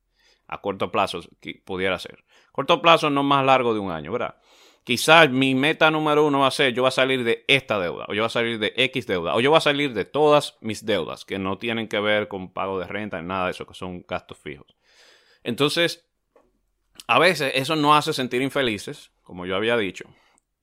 a 0.51 0.59
corto 0.59 0.91
plazo 0.91 1.21
pudiera 1.63 1.97
ser. 1.97 2.23
Corto 2.51 2.81
plazo 2.81 3.09
no 3.09 3.23
más 3.23 3.45
largo 3.45 3.73
de 3.73 3.79
un 3.79 3.91
año, 3.91 4.11
¿verdad? 4.11 4.35
Quizás 4.83 5.29
mi 5.29 5.53
meta 5.53 5.91
número 5.91 6.25
uno 6.25 6.39
va 6.39 6.47
a 6.47 6.51
ser 6.51 6.73
yo 6.73 6.81
voy 6.81 6.87
a 6.87 6.91
salir 6.91 7.23
de 7.23 7.45
esta 7.47 7.79
deuda, 7.79 8.05
o 8.09 8.13
yo 8.13 8.21
voy 8.21 8.27
a 8.27 8.29
salir 8.29 8.57
de 8.57 8.73
X 8.75 9.05
deuda, 9.05 9.35
o 9.35 9.39
yo 9.39 9.51
voy 9.51 9.57
a 9.57 9.61
salir 9.61 9.93
de 9.93 10.05
todas 10.05 10.57
mis 10.59 10.85
deudas 10.85 11.23
que 11.23 11.37
no 11.37 11.59
tienen 11.59 11.87
que 11.87 11.99
ver 11.99 12.27
con 12.27 12.51
pago 12.51 12.79
de 12.79 12.87
renta 12.87 13.21
nada 13.21 13.45
de 13.45 13.51
eso, 13.51 13.67
que 13.67 13.75
son 13.75 14.03
gastos 14.07 14.39
fijos. 14.39 14.75
Entonces, 15.43 16.07
a 17.07 17.19
veces 17.19 17.51
eso 17.55 17.75
nos 17.75 17.95
hace 17.95 18.13
sentir 18.13 18.41
infelices, 18.41 19.11
como 19.21 19.45
yo 19.45 19.55
había 19.55 19.77
dicho, 19.77 20.05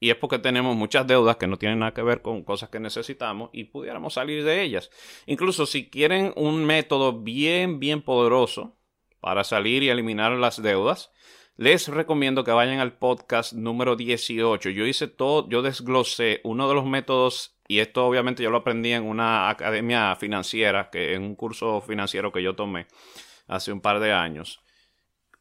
Y 0.01 0.11
es 0.11 0.17
porque 0.17 0.39
tenemos 0.39 0.77
muchas 0.77 1.07
deudas 1.07 1.37
que 1.37 1.49
no 1.49 1.57
tienen 1.57 1.81
nada 1.81 1.93
que 1.93 2.03
ver 2.03 2.23
con 2.23 2.45
cosas 2.45 2.69
que 2.69 2.79
necesitamos 2.79 3.51
y 3.53 3.65
pudiéramos 3.65 4.15
salir 4.15 4.45
de 4.45 4.63
ellas. 4.63 4.91
Incluso 5.27 5.67
si 5.67 5.91
quieren 5.91 6.33
un 6.37 6.65
método 6.65 7.21
bien, 7.21 7.81
bien 7.81 8.03
poderoso 8.03 8.77
para 9.21 9.43
salir 9.43 9.83
y 9.83 9.89
eliminar 9.89 10.33
las 10.33 10.63
deudas, 10.63 11.11
les 11.59 11.89
recomiendo 11.89 12.45
que 12.45 12.53
vayan 12.53 12.79
al 12.79 12.93
podcast 12.93 13.53
número 13.53 13.97
18. 13.97 14.71
Yo 14.71 14.87
hice 14.87 15.09
todo, 15.09 15.49
yo 15.49 15.61
desglosé 15.61 16.41
uno 16.45 16.69
de 16.69 16.75
los 16.75 16.87
métodos, 16.87 17.59
y 17.67 17.81
esto 17.81 18.07
obviamente 18.07 18.45
yo 18.45 18.51
lo 18.51 18.59
aprendí 18.59 18.93
en 18.93 19.03
una 19.03 19.51
academia 19.51 20.15
financiera, 20.15 20.89
que 20.89 21.15
en 21.15 21.23
un 21.23 21.35
curso 21.35 21.81
financiero 21.81 22.31
que 22.31 22.45
yo 22.45 22.55
tomé 22.55 22.87
hace 23.49 23.73
un 23.73 23.81
par 23.81 23.99
de 23.99 24.13
años, 24.13 24.61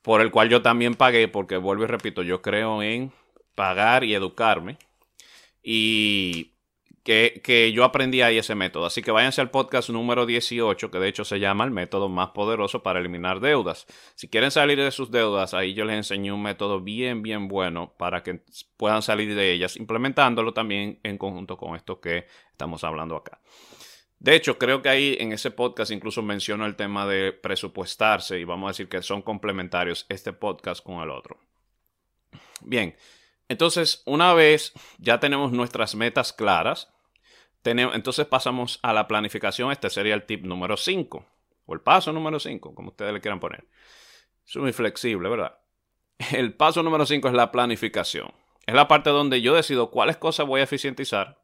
por 0.02 0.22
el 0.22 0.32
cual 0.32 0.50
yo 0.50 0.64
también 0.64 0.96
pagué, 0.96 1.28
porque 1.28 1.58
vuelvo 1.58 1.84
y 1.84 1.88
repito, 1.88 2.24
yo 2.24 2.42
creo 2.42 2.82
en 2.82 3.12
pagar 3.54 4.04
y 4.04 4.16
educarme. 4.16 4.80
Y 5.62 6.54
que, 7.08 7.72
yo 7.74 7.86
aprendí 7.86 8.22
ahí 8.22 8.38
ese 8.38 8.54
método. 8.54 8.86
Así 8.86 9.02
que 9.02 9.12
váyanse 9.12 9.40
al 9.40 9.50
podcast 9.50 9.90
número 9.90 10.26
18, 10.26 10.92
que 10.92 11.00
de 11.00 11.08
hecho 11.08 11.24
se 11.24 11.40
llama 11.40 11.64
el 11.64 11.72
método 11.72 12.10
más 12.10 12.32
poderoso 12.32 12.84
para 12.84 13.00
eliminar 13.00 13.40
deudas. 13.40 13.88
Si 14.16 14.28
quieren 14.28 14.52
salir 14.52 14.78
de 14.78 14.92
sus 14.92 15.10
deudas, 15.10 15.54
ahí 15.54 15.74
yo 15.74 15.86
les 15.86 15.96
enseñé 15.96 16.34
un 16.34 16.44
método 16.44 16.82
bien, 16.82 17.22
bien 17.22 17.48
bueno 17.48 17.94
para 17.98 18.24
que 18.24 18.42
puedan 18.76 19.02
salir 19.02 19.34
de 19.36 19.54
ellas, 19.54 19.78
implementándolo 19.78 20.54
también 20.54 21.00
en 21.04 21.18
conjunto 21.18 21.56
con 21.56 21.78
esto 21.78 22.02
que 22.02 22.26
estamos 22.52 22.84
hablando 22.84 23.16
acá. 23.16 23.40
De 24.20 24.36
hecho, 24.36 24.58
creo 24.58 24.82
que 24.82 24.90
ahí 24.90 25.16
en 25.20 25.32
ese 25.32 25.52
podcast 25.52 25.92
incluso 25.92 26.22
menciono 26.22 26.66
el 26.66 26.76
tema 26.76 27.08
de 27.08 27.32
presupuestarse 27.32 28.38
y 28.38 28.44
vamos 28.44 28.68
a 28.68 28.72
decir 28.72 28.90
que 28.90 29.02
son 29.02 29.22
complementarios 29.22 30.06
este 30.10 30.34
podcast 30.34 30.84
con 30.84 31.02
el 31.02 31.12
otro. 31.12 31.40
Bien, 32.62 32.98
entonces 33.48 34.02
una 34.06 34.34
vez 34.34 34.74
ya 34.98 35.22
tenemos 35.22 35.54
nuestras 35.54 35.96
metas 35.96 36.34
claras, 36.34 36.92
entonces 37.64 38.26
pasamos 38.26 38.80
a 38.82 38.94
la 38.94 39.08
planificación. 39.08 39.72
Este 39.72 39.90
sería 39.90 40.14
el 40.14 40.26
tip 40.26 40.46
número 40.46 40.78
5. 40.78 41.26
O 41.66 41.74
el 41.74 41.82
paso 41.82 42.14
número 42.14 42.40
5, 42.40 42.74
como 42.74 42.90
ustedes 42.90 43.14
le 43.14 43.20
quieran 43.20 43.40
poner. 43.40 43.66
Es 44.48 44.56
muy 44.56 44.72
flexible, 44.72 45.28
¿verdad? 45.28 45.60
El 46.32 46.54
paso 46.54 46.82
número 46.82 47.06
5 47.06 47.28
es 47.28 47.34
la 47.34 47.52
planificación. 47.52 48.32
Es 48.66 48.74
la 48.74 48.88
parte 48.88 49.10
donde 49.10 49.42
yo 49.42 49.54
decido 49.54 49.92
cuáles 49.92 50.16
cosas 50.16 50.48
voy 50.48 50.62
a 50.62 50.64
eficientizar 50.64 51.42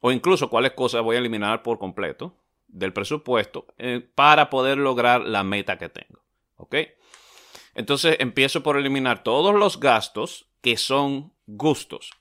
o 0.00 0.12
incluso 0.12 0.50
cuáles 0.50 0.72
cosas 0.72 1.02
voy 1.02 1.16
a 1.16 1.18
eliminar 1.18 1.62
por 1.62 1.78
completo 1.78 2.36
del 2.68 2.92
presupuesto 2.92 3.66
eh, 3.78 4.08
para 4.14 4.50
poder 4.50 4.78
lograr 4.78 5.22
la 5.22 5.42
meta 5.42 5.78
que 5.78 5.88
tengo. 5.88 6.22
¿Ok? 6.56 6.76
Entonces 7.74 8.16
empiezo 8.20 8.62
por 8.62 8.76
eliminar 8.76 9.24
todos 9.24 9.54
los 9.54 9.80
gastos 9.80 10.48
que 10.60 10.76
son 10.76 11.32
gustos 11.46 12.12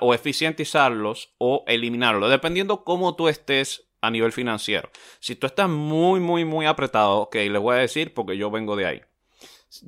o 0.00 0.14
eficientizarlos 0.14 1.34
o 1.38 1.64
eliminarlos, 1.66 2.30
dependiendo 2.30 2.84
cómo 2.84 3.16
tú 3.16 3.28
estés 3.28 3.90
a 4.00 4.10
nivel 4.10 4.32
financiero. 4.32 4.90
Si 5.18 5.36
tú 5.36 5.46
estás 5.46 5.68
muy, 5.68 6.20
muy, 6.20 6.44
muy 6.44 6.66
apretado, 6.66 7.18
ok, 7.18 7.34
les 7.34 7.60
voy 7.60 7.76
a 7.76 7.80
decir 7.80 8.14
porque 8.14 8.36
yo 8.36 8.50
vengo 8.50 8.76
de 8.76 8.86
ahí. 8.86 9.02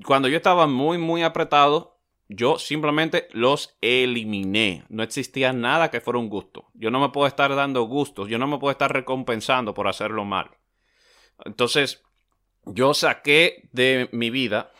Cuando 0.04 0.28
yo 0.28 0.36
estaba 0.36 0.66
muy, 0.66 0.98
muy 0.98 1.22
apretado, 1.22 1.98
yo 2.28 2.58
simplemente 2.58 3.28
los 3.32 3.76
eliminé. 3.80 4.84
No 4.88 5.02
existía 5.02 5.52
nada 5.52 5.90
que 5.90 6.00
fuera 6.00 6.18
un 6.18 6.28
gusto. 6.28 6.68
Yo 6.74 6.90
no 6.90 7.00
me 7.00 7.10
puedo 7.10 7.26
estar 7.26 7.54
dando 7.54 7.82
gustos, 7.82 8.28
yo 8.28 8.38
no 8.38 8.46
me 8.46 8.58
puedo 8.58 8.72
estar 8.72 8.92
recompensando 8.92 9.74
por 9.74 9.88
hacerlo 9.88 10.24
mal. 10.24 10.50
Entonces, 11.44 12.02
yo 12.64 12.94
saqué 12.94 13.68
de 13.72 14.08
mi 14.12 14.30
vida, 14.30 14.72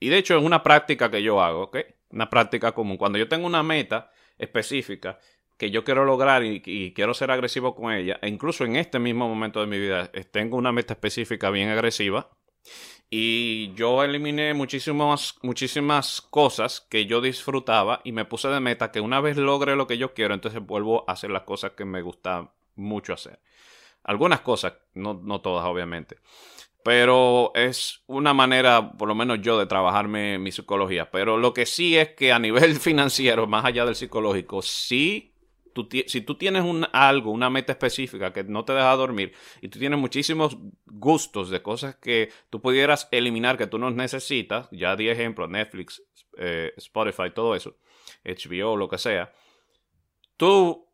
y 0.00 0.08
de 0.08 0.18
hecho 0.18 0.36
es 0.36 0.44
una 0.44 0.62
práctica 0.62 1.10
que 1.10 1.22
yo 1.22 1.42
hago, 1.42 1.64
¿ok? 1.64 1.78
Una 2.10 2.30
práctica 2.30 2.72
común. 2.72 2.96
Cuando 2.96 3.18
yo 3.18 3.28
tengo 3.28 3.46
una 3.46 3.62
meta, 3.62 4.10
específica 4.38 5.18
que 5.56 5.70
yo 5.70 5.84
quiero 5.84 6.04
lograr 6.04 6.44
y, 6.44 6.92
quiero 6.94 7.14
ser 7.14 7.30
agresivo 7.30 7.74
con 7.74 7.92
ella, 7.92 8.18
e 8.20 8.28
incluso 8.28 8.64
en 8.64 8.76
este 8.76 8.98
mismo 8.98 9.28
momento 9.28 9.60
de 9.60 9.66
mi 9.66 9.78
vida 9.78 10.10
tengo 10.30 10.56
una 10.56 10.72
meta 10.72 10.94
específica 10.94 11.50
bien 11.50 11.70
agresiva 11.70 12.30
y 13.08 13.72
yo 13.74 14.02
eliminé 14.02 14.52
muchísimas, 14.52 15.36
muchísimas 15.42 16.20
cosas 16.20 16.80
que 16.80 17.06
yo 17.06 17.20
disfrutaba 17.20 18.00
y 18.04 18.12
me 18.12 18.24
puse 18.24 18.48
de 18.48 18.60
meta 18.60 18.90
que 18.90 19.00
una 19.00 19.20
vez 19.20 19.36
logre 19.36 19.76
lo 19.76 19.86
que 19.86 19.96
yo 19.96 20.12
quiero, 20.12 20.34
entonces 20.34 20.60
vuelvo 20.60 21.08
a 21.08 21.12
hacer 21.12 21.30
las 21.30 21.42
cosas 21.42 21.72
que 21.72 21.84
me 21.84 22.02
gusta 22.02 22.52
mucho 22.74 23.14
hacer. 23.14 23.40
Algunas 24.02 24.40
cosas, 24.40 24.74
no, 24.94 25.14
no 25.14 25.40
todas 25.40 25.64
obviamente. 25.66 26.18
Pero 26.86 27.50
es 27.56 28.04
una 28.06 28.32
manera, 28.32 28.92
por 28.92 29.08
lo 29.08 29.16
menos 29.16 29.40
yo, 29.42 29.58
de 29.58 29.66
trabajarme 29.66 30.38
mi 30.38 30.52
psicología. 30.52 31.10
Pero 31.10 31.36
lo 31.36 31.52
que 31.52 31.66
sí 31.66 31.96
es 31.96 32.10
que 32.10 32.30
a 32.30 32.38
nivel 32.38 32.76
financiero, 32.80 33.48
más 33.48 33.64
allá 33.64 33.84
del 33.84 33.96
psicológico, 33.96 34.62
sí 34.62 35.32
Tú, 35.72 35.88
si 36.06 36.22
tú 36.22 36.36
tienes 36.36 36.62
un, 36.62 36.86
algo, 36.92 37.30
una 37.30 37.50
meta 37.50 37.72
específica 37.72 38.32
que 38.32 38.44
no 38.44 38.64
te 38.64 38.72
deja 38.72 38.96
dormir 38.96 39.34
y 39.60 39.68
tú 39.68 39.78
tienes 39.78 39.98
muchísimos 39.98 40.56
gustos 40.86 41.50
de 41.50 41.60
cosas 41.60 41.96
que 41.96 42.30
tú 42.48 42.62
pudieras 42.62 43.08
eliminar 43.10 43.58
que 43.58 43.66
tú 43.66 43.78
no 43.78 43.90
necesitas, 43.90 44.68
ya 44.70 44.96
di 44.96 45.10
ejemplo, 45.10 45.46
Netflix, 45.46 46.02
eh, 46.38 46.72
Spotify, 46.78 47.30
todo 47.34 47.54
eso, 47.54 47.76
HBO, 48.24 48.74
lo 48.74 48.88
que 48.88 48.96
sea, 48.96 49.34
tú 50.38 50.88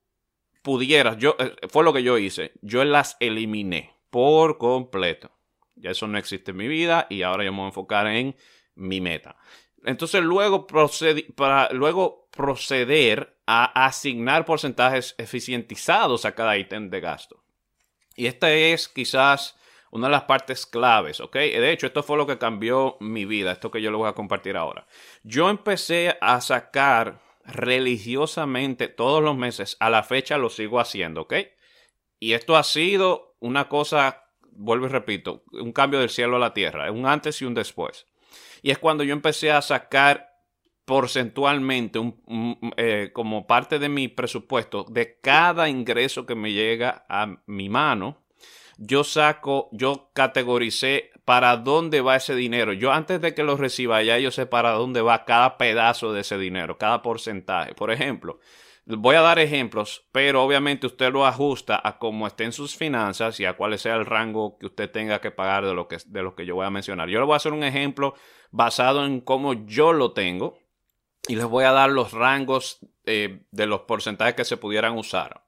pudieras, 0.63 1.17
yo, 1.17 1.37
eh, 1.39 1.55
fue 1.69 1.85
lo 1.85 1.93
que 1.93 2.03
yo 2.03 2.19
hice, 2.19 2.51
yo 2.61 2.83
las 2.83 3.17
eliminé 3.21 3.95
por 4.11 4.59
completo. 4.59 5.31
Ya 5.75 5.91
eso 5.91 6.07
no 6.07 6.19
existe 6.19 6.51
en 6.51 6.57
mi 6.59 6.69
vida 6.69 7.07
y 7.11 7.23
ahora 7.23 7.45
yo 7.45 7.53
me 7.53 7.59
voy 7.59 7.65
a 7.67 7.69
enfocar 7.69 8.07
en 8.07 8.37
mi 8.75 9.01
meta. 9.01 9.37
Entonces 9.85 10.23
luego, 10.23 10.67
para 11.37 11.71
luego 11.71 12.29
proceder 12.31 13.37
a 13.47 13.87
asignar 13.87 14.45
porcentajes 14.45 15.15
eficientizados 15.19 16.25
a 16.25 16.35
cada 16.35 16.57
ítem 16.57 16.89
de 16.91 17.01
gasto. 17.01 17.43
Y 18.15 18.27
esta 18.27 18.53
es 18.53 18.89
quizás 18.89 19.59
una 19.91 20.07
de 20.07 20.13
las 20.13 20.23
partes 20.23 20.65
claves, 20.67 21.21
¿ok? 21.21 21.35
De 21.35 21.71
hecho, 21.71 21.87
esto 21.87 22.03
fue 22.03 22.17
lo 22.17 22.27
que 22.27 22.39
cambió 22.39 22.97
mi 23.01 23.25
vida, 23.25 23.53
esto 23.53 23.71
que 23.71 23.83
yo 23.83 23.91
les 23.91 23.99
voy 23.99 24.09
a 24.09 24.15
compartir 24.15 24.57
ahora. 24.57 24.87
Yo 25.23 25.51
empecé 25.51 26.17
a 26.21 26.41
sacar 26.41 27.21
religiosamente 27.45 28.89
todos 28.89 29.23
los 29.23 29.37
meses, 29.37 29.77
a 29.81 29.91
la 29.91 30.03
fecha 30.03 30.39
lo 30.39 30.49
sigo 30.49 30.81
haciendo, 30.81 31.23
¿ok? 31.23 31.35
Y 32.21 32.33
esto 32.35 32.57
ha 32.57 32.63
sido 32.63 33.37
una 33.41 33.69
cosa 33.69 34.25
vuelvo 34.55 34.87
y 34.87 34.91
repito, 34.91 35.45
un 35.53 35.73
cambio 35.73 36.01
del 36.01 36.11
cielo 36.11 36.37
a 36.37 36.41
la 36.41 36.55
tierra, 36.55 36.91
un 36.91 37.07
antes 37.07 37.41
y 37.43 37.45
un 37.45 37.55
después. 37.55 38.07
Y 38.63 38.71
es 38.71 38.79
cuando 38.79 39.05
yo 39.05 39.13
empecé 39.13 39.51
a 39.51 39.63
sacar 39.63 40.33
porcentualmente 40.85 42.01
eh, 42.77 43.11
como 43.13 43.47
parte 43.47 43.79
de 43.79 43.89
mi 43.89 44.09
presupuesto 44.09 44.85
de 44.89 45.19
cada 45.21 45.69
ingreso 45.69 46.27
que 46.27 46.35
me 46.35 46.53
llega 46.53 47.05
a 47.09 47.37
mi 47.47 47.69
mano, 47.69 48.23
yo 48.79 49.05
saco, 49.05 49.69
yo 49.73 50.11
categoricé 50.13 51.11
para 51.25 51.57
dónde 51.57 52.01
va 52.01 52.17
ese 52.17 52.35
dinero. 52.35 52.73
Yo 52.73 52.93
antes 52.93 53.21
de 53.21 53.35
que 53.35 53.45
lo 53.45 53.57
reciba 53.57 54.03
ya 54.03 54.19
yo 54.19 54.31
sé 54.31 54.47
para 54.47 54.73
dónde 54.73 55.03
va 55.03 55.25
cada 55.25 55.57
pedazo 55.57 56.13
de 56.13 56.23
ese 56.23 56.37
dinero, 56.37 56.79
cada 56.79 57.03
porcentaje. 57.03 57.75
Por 57.75 57.91
ejemplo, 57.93 58.41
Voy 58.85 59.15
a 59.15 59.21
dar 59.21 59.39
ejemplos, 59.39 60.09
pero 60.11 60.43
obviamente 60.43 60.89
usted 60.89 61.13
lo 61.13 61.25
ajusta 61.25 61.81
a 61.83 61.99
cómo 61.99 62.27
estén 62.27 62.53
sus 62.53 62.77
finanzas 62.77 63.39
y 63.39 63.45
a 63.45 63.57
cuál 63.57 63.79
sea 63.79 63.95
el 63.95 64.05
rango 64.05 64.59
que 64.59 64.67
usted 64.67 64.91
tenga 64.91 65.21
que 65.21 65.31
pagar 65.31 65.65
de 65.65 65.73
lo 65.73 65.87
que, 65.87 65.99
de 66.05 66.23
lo 66.23 66.35
que 66.35 66.45
yo 66.45 66.57
voy 66.57 66.67
a 66.67 66.71
mencionar. 66.71 67.09
Yo 67.09 67.21
le 67.21 67.27
voy 67.27 67.35
a 67.35 67.37
hacer 67.37 67.53
un 67.53 67.63
ejemplo 67.63 68.15
basado 68.51 69.05
en 69.05 69.21
cómo 69.21 69.53
yo 69.67 69.93
lo 69.93 70.13
tengo 70.13 70.59
y 71.29 71.37
les 71.37 71.47
voy 71.47 71.65
a 71.65 71.71
dar 71.71 71.91
los 71.91 72.13
rangos 72.13 72.81
eh, 73.07 73.45
de 73.53 73.67
los 73.67 73.83
porcentajes 73.83 74.35
que 74.35 74.45
se 74.45 74.57
pudieran 74.57 74.99
usar. 74.99 75.45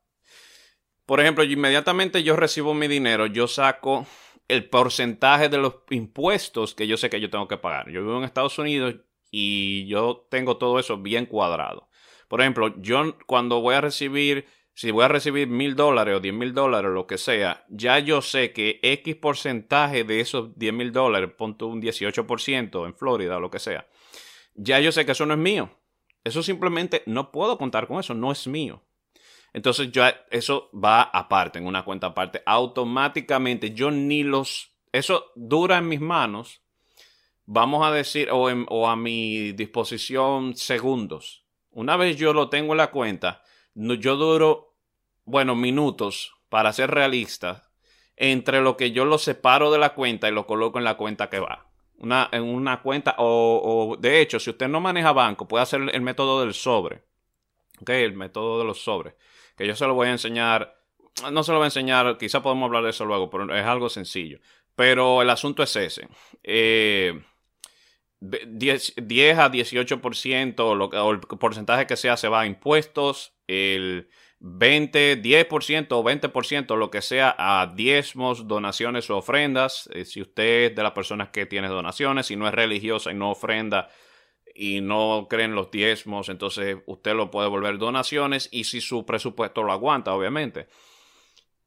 Por 1.04 1.20
ejemplo, 1.20 1.42
inmediatamente 1.42 2.22
yo 2.22 2.36
recibo 2.36 2.72
mi 2.72 2.86
dinero, 2.86 3.26
yo 3.26 3.48
saco 3.48 4.06
el 4.46 4.68
porcentaje 4.68 5.48
de 5.48 5.58
los 5.58 5.76
impuestos 5.90 6.74
que 6.74 6.86
yo 6.86 6.96
sé 6.96 7.10
que 7.10 7.20
yo 7.20 7.30
tengo 7.30 7.48
que 7.48 7.56
pagar. 7.56 7.90
Yo 7.90 8.00
vivo 8.02 8.18
en 8.18 8.24
Estados 8.24 8.58
Unidos 8.58 8.96
y 9.30 9.86
yo 9.86 10.26
tengo 10.30 10.56
todo 10.56 10.78
eso 10.78 10.98
bien 10.98 11.26
cuadrado. 11.26 11.88
Por 12.34 12.40
ejemplo, 12.40 12.74
yo 12.82 13.16
cuando 13.26 13.60
voy 13.60 13.76
a 13.76 13.80
recibir, 13.80 14.46
si 14.72 14.90
voy 14.90 15.04
a 15.04 15.08
recibir 15.08 15.46
mil 15.46 15.76
dólares 15.76 16.16
o 16.16 16.18
diez 16.18 16.34
mil 16.34 16.52
dólares, 16.52 16.90
lo 16.90 17.06
que 17.06 17.16
sea, 17.16 17.64
ya 17.68 18.00
yo 18.00 18.22
sé 18.22 18.52
que 18.52 18.80
X 18.82 19.14
porcentaje 19.14 20.02
de 20.02 20.18
esos 20.18 20.58
diez 20.58 20.74
mil 20.74 20.90
dólares, 20.90 21.30
ponte 21.38 21.64
un 21.64 21.80
18% 21.80 22.86
en 22.86 22.94
Florida 22.96 23.36
o 23.36 23.40
lo 23.40 23.52
que 23.52 23.60
sea, 23.60 23.86
ya 24.56 24.80
yo 24.80 24.90
sé 24.90 25.06
que 25.06 25.12
eso 25.12 25.26
no 25.26 25.34
es 25.34 25.38
mío. 25.38 25.78
Eso 26.24 26.42
simplemente 26.42 27.04
no 27.06 27.30
puedo 27.30 27.56
contar 27.56 27.86
con 27.86 28.00
eso, 28.00 28.14
no 28.14 28.32
es 28.32 28.48
mío. 28.48 28.82
Entonces 29.52 29.92
ya 29.92 30.26
eso 30.32 30.70
va 30.74 31.02
aparte, 31.02 31.60
en 31.60 31.68
una 31.68 31.84
cuenta 31.84 32.08
aparte. 32.08 32.42
Automáticamente 32.46 33.74
yo 33.74 33.92
ni 33.92 34.24
los... 34.24 34.72
Eso 34.90 35.30
dura 35.36 35.78
en 35.78 35.86
mis 35.86 36.00
manos, 36.00 36.62
vamos 37.46 37.86
a 37.86 37.92
decir, 37.92 38.28
o, 38.32 38.46
o 38.46 38.88
a 38.88 38.96
mi 38.96 39.52
disposición 39.52 40.56
segundos. 40.56 41.43
Una 41.74 41.96
vez 41.96 42.16
yo 42.16 42.32
lo 42.32 42.48
tengo 42.48 42.72
en 42.72 42.78
la 42.78 42.90
cuenta, 42.90 43.42
yo 43.74 44.16
duro, 44.16 44.76
bueno, 45.24 45.56
minutos 45.56 46.32
para 46.48 46.72
ser 46.72 46.90
realista 46.92 47.70
entre 48.16 48.60
lo 48.60 48.76
que 48.76 48.92
yo 48.92 49.04
lo 49.04 49.18
separo 49.18 49.72
de 49.72 49.78
la 49.78 49.94
cuenta 49.94 50.28
y 50.28 50.32
lo 50.32 50.46
coloco 50.46 50.78
en 50.78 50.84
la 50.84 50.96
cuenta 50.96 51.28
que 51.28 51.40
va. 51.40 51.66
Una, 51.98 52.28
en 52.30 52.44
una 52.44 52.80
cuenta, 52.80 53.16
o, 53.18 53.96
de 53.98 54.20
hecho, 54.20 54.38
si 54.38 54.50
usted 54.50 54.68
no 54.68 54.80
maneja 54.80 55.12
banco, 55.12 55.48
puede 55.48 55.64
hacer 55.64 55.80
el 55.92 56.00
método 56.00 56.42
del 56.42 56.54
sobre. 56.54 57.02
¿ok? 57.80 57.90
El 57.90 58.14
método 58.14 58.60
de 58.60 58.64
los 58.64 58.82
sobres. 58.82 59.14
Que 59.56 59.66
yo 59.66 59.74
se 59.74 59.86
lo 59.86 59.94
voy 59.94 60.08
a 60.08 60.12
enseñar, 60.12 60.76
no 61.32 61.42
se 61.42 61.50
lo 61.50 61.58
voy 61.58 61.64
a 61.64 61.68
enseñar, 61.68 62.18
quizá 62.18 62.40
podemos 62.40 62.66
hablar 62.66 62.84
de 62.84 62.90
eso 62.90 63.04
luego, 63.04 63.30
pero 63.30 63.52
es 63.52 63.66
algo 63.66 63.88
sencillo. 63.88 64.38
Pero 64.76 65.22
el 65.22 65.30
asunto 65.30 65.64
es 65.64 65.74
ese. 65.74 66.08
Eh, 66.44 67.20
10, 68.24 68.94
10, 68.96 69.38
a 69.38 69.50
18%, 69.50 70.74
lo, 70.74 70.86
o 70.86 71.10
el 71.12 71.20
porcentaje 71.20 71.86
que 71.86 71.96
sea, 71.96 72.16
se 72.16 72.28
va 72.28 72.42
a 72.42 72.46
impuestos. 72.46 73.34
El 73.46 74.08
20, 74.40 75.22
10% 75.22 75.86
o 75.92 76.04
20%, 76.04 76.76
lo 76.76 76.90
que 76.90 77.02
sea, 77.02 77.34
a 77.38 77.66
diezmos, 77.74 78.46
donaciones 78.46 79.08
o 79.10 79.16
ofrendas. 79.16 79.88
Eh, 79.92 80.04
si 80.04 80.20
usted 80.20 80.70
es 80.70 80.74
de 80.74 80.82
las 80.82 80.92
personas 80.92 81.30
que 81.30 81.46
tiene 81.46 81.68
donaciones, 81.68 82.26
si 82.26 82.36
no 82.36 82.46
es 82.46 82.54
religiosa 82.54 83.10
y 83.10 83.14
no 83.14 83.30
ofrenda 83.30 83.88
y 84.54 84.80
no 84.80 85.26
creen 85.28 85.54
los 85.54 85.70
diezmos, 85.70 86.28
entonces 86.28 86.76
usted 86.86 87.14
lo 87.14 87.30
puede 87.30 87.48
volver 87.48 87.78
donaciones 87.78 88.48
y 88.52 88.64
si 88.64 88.80
su 88.80 89.04
presupuesto 89.04 89.62
lo 89.62 89.72
aguanta, 89.72 90.14
obviamente. 90.14 90.68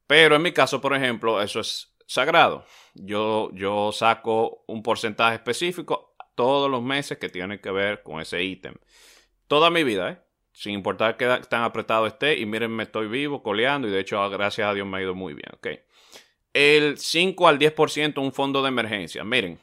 Pero 0.06 0.36
en 0.36 0.41
mi 0.41 0.54
caso, 0.54 0.80
por 0.80 0.96
ejemplo, 0.96 1.41
eso 1.41 1.60
es 1.60 1.98
sagrado. 2.06 2.65
Yo, 2.93 3.52
yo 3.54 3.91
saco 3.91 4.63
un 4.67 4.82
porcentaje 4.82 5.36
específico 5.36 6.15
todos 6.38 6.69
los 6.69 6.84
meses 6.84 7.17
que 7.17 7.30
tienen 7.30 7.58
que 7.58 7.71
ver 7.71 8.04
con 8.04 8.21
ese 8.21 8.43
ítem. 8.43 8.76
Toda 9.47 9.71
mi 9.71 9.84
vida, 9.84 10.12
¿eh? 10.12 10.17
sin 10.54 10.73
importar 10.73 11.17
qué 11.17 11.26
tan 11.50 11.63
apretado 11.63 12.06
esté. 12.06 12.38
Y 12.38 12.45
miren, 12.45 12.71
me 12.71 12.84
estoy 12.84 13.08
vivo, 13.08 13.41
coleando 13.41 13.88
y 13.88 13.91
de 13.91 14.00
hecho, 14.00 14.30
gracias 14.30 14.69
a 14.69 14.73
Dios 14.73 14.88
me 14.88 15.00
ha 15.00 15.02
ido 15.02 15.15
muy 15.15 15.34
bien. 15.34 15.50
¿ok? 15.54 15.67
El 16.54 16.97
5 17.00 17.47
al 17.47 17.58
10% 17.58 18.21
un 18.21 18.32
fondo 18.32 18.62
de 18.62 18.69
emergencia. 18.69 19.23
Miren, 19.23 19.60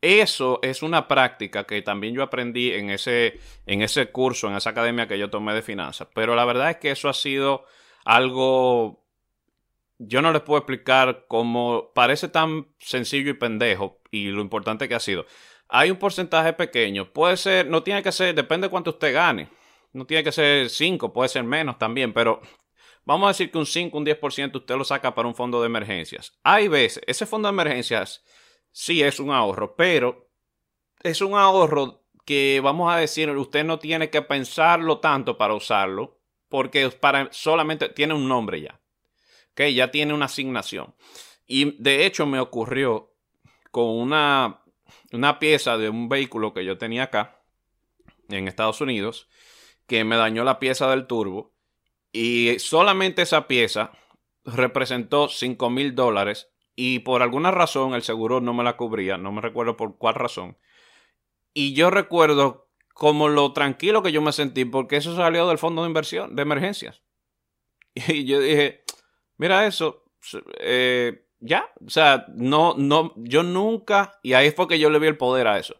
eso 0.00 0.60
es 0.62 0.82
una 0.82 1.08
práctica 1.08 1.64
que 1.64 1.82
también 1.82 2.14
yo 2.14 2.22
aprendí 2.22 2.72
en 2.72 2.90
ese, 2.90 3.40
en 3.66 3.82
ese 3.82 4.12
curso, 4.12 4.48
en 4.48 4.54
esa 4.54 4.70
academia 4.70 5.08
que 5.08 5.18
yo 5.18 5.28
tomé 5.28 5.54
de 5.54 5.62
finanzas. 5.62 6.06
Pero 6.14 6.36
la 6.36 6.44
verdad 6.44 6.70
es 6.70 6.76
que 6.76 6.92
eso 6.92 7.08
ha 7.08 7.14
sido 7.14 7.64
algo... 8.04 9.04
Yo 9.98 10.22
no 10.22 10.32
les 10.32 10.42
puedo 10.42 10.58
explicar 10.58 11.26
cómo 11.28 11.92
parece 11.94 12.28
tan 12.28 12.68
sencillo 12.78 13.30
y 13.30 13.34
pendejo 13.34 14.00
y 14.10 14.28
lo 14.28 14.40
importante 14.40 14.88
que 14.88 14.94
ha 14.94 15.00
sido. 15.00 15.26
Hay 15.68 15.90
un 15.90 15.98
porcentaje 15.98 16.52
pequeño, 16.52 17.12
puede 17.12 17.36
ser, 17.36 17.66
no 17.66 17.82
tiene 17.82 18.02
que 18.02 18.12
ser, 18.12 18.34
depende 18.34 18.66
de 18.66 18.70
cuánto 18.70 18.90
usted 18.90 19.12
gane 19.12 19.50
no 19.92 20.06
tiene 20.06 20.24
que 20.24 20.32
ser 20.32 20.70
5, 20.70 21.12
puede 21.12 21.28
ser 21.28 21.44
menos 21.44 21.78
también, 21.78 22.12
pero 22.12 22.40
vamos 23.04 23.26
a 23.26 23.28
decir 23.28 23.50
que 23.50 23.58
un 23.58 23.66
5, 23.66 23.96
un 23.96 24.06
10% 24.06 24.56
usted 24.56 24.76
lo 24.76 24.84
saca 24.84 25.14
para 25.14 25.28
un 25.28 25.34
fondo 25.34 25.60
de 25.60 25.66
emergencias. 25.66 26.38
Hay 26.42 26.68
veces, 26.68 27.02
ese 27.06 27.26
fondo 27.26 27.48
de 27.48 27.52
emergencias 27.52 28.24
sí 28.70 29.02
es 29.02 29.20
un 29.20 29.30
ahorro, 29.30 29.76
pero 29.76 30.30
es 31.02 31.20
un 31.20 31.34
ahorro 31.34 32.04
que 32.24 32.60
vamos 32.62 32.92
a 32.92 32.98
decir, 32.98 33.30
usted 33.30 33.64
no 33.64 33.78
tiene 33.78 34.10
que 34.10 34.22
pensarlo 34.22 34.98
tanto 35.00 35.38
para 35.38 35.54
usarlo, 35.54 36.20
porque 36.48 36.88
para, 36.90 37.28
solamente 37.32 37.88
tiene 37.88 38.14
un 38.14 38.28
nombre 38.28 38.60
ya. 38.60 38.80
Ya 39.74 39.90
tiene 39.90 40.14
una 40.14 40.26
asignación. 40.26 40.94
Y 41.46 41.82
de 41.82 42.06
hecho 42.06 42.26
me 42.26 42.40
ocurrió 42.40 43.14
con 43.70 43.86
una, 43.86 44.62
una 45.12 45.38
pieza 45.38 45.76
de 45.76 45.88
un 45.88 46.08
vehículo 46.08 46.52
que 46.52 46.64
yo 46.64 46.78
tenía 46.78 47.04
acá 47.04 47.42
en 48.28 48.48
Estados 48.48 48.80
Unidos 48.80 49.28
que 49.86 50.04
me 50.04 50.16
dañó 50.16 50.44
la 50.44 50.58
pieza 50.58 50.88
del 50.90 51.06
turbo 51.06 51.54
y 52.12 52.58
solamente 52.58 53.22
esa 53.22 53.48
pieza 53.48 53.92
representó 54.44 55.28
5 55.28 55.70
mil 55.70 55.94
dólares 55.94 56.50
y 56.76 57.00
por 57.00 57.22
alguna 57.22 57.50
razón 57.50 57.94
el 57.94 58.02
seguro 58.02 58.40
no 58.40 58.54
me 58.54 58.64
la 58.64 58.76
cubría, 58.76 59.16
no 59.18 59.32
me 59.32 59.40
recuerdo 59.40 59.76
por 59.76 59.96
cuál 59.98 60.14
razón. 60.14 60.58
Y 61.54 61.74
yo 61.74 61.90
recuerdo 61.90 62.68
como 62.94 63.28
lo 63.28 63.52
tranquilo 63.52 64.02
que 64.02 64.12
yo 64.12 64.22
me 64.22 64.32
sentí 64.32 64.64
porque 64.64 64.96
eso 64.96 65.16
salió 65.16 65.48
del 65.48 65.58
fondo 65.58 65.82
de 65.82 65.88
inversión, 65.88 66.36
de 66.36 66.42
emergencias. 66.42 67.02
Y 68.08 68.26
yo 68.26 68.40
dije, 68.40 68.84
mira 69.38 69.66
eso, 69.66 70.04
eh, 70.60 71.24
ya, 71.40 71.70
o 71.84 71.90
sea, 71.90 72.26
no, 72.34 72.74
no, 72.76 73.14
yo 73.16 73.42
nunca, 73.42 74.18
y 74.22 74.34
ahí 74.34 74.50
fue 74.50 74.68
que 74.68 74.78
yo 74.78 74.90
le 74.90 74.98
vi 74.98 75.06
el 75.06 75.16
poder 75.16 75.46
a 75.46 75.58
eso. 75.58 75.76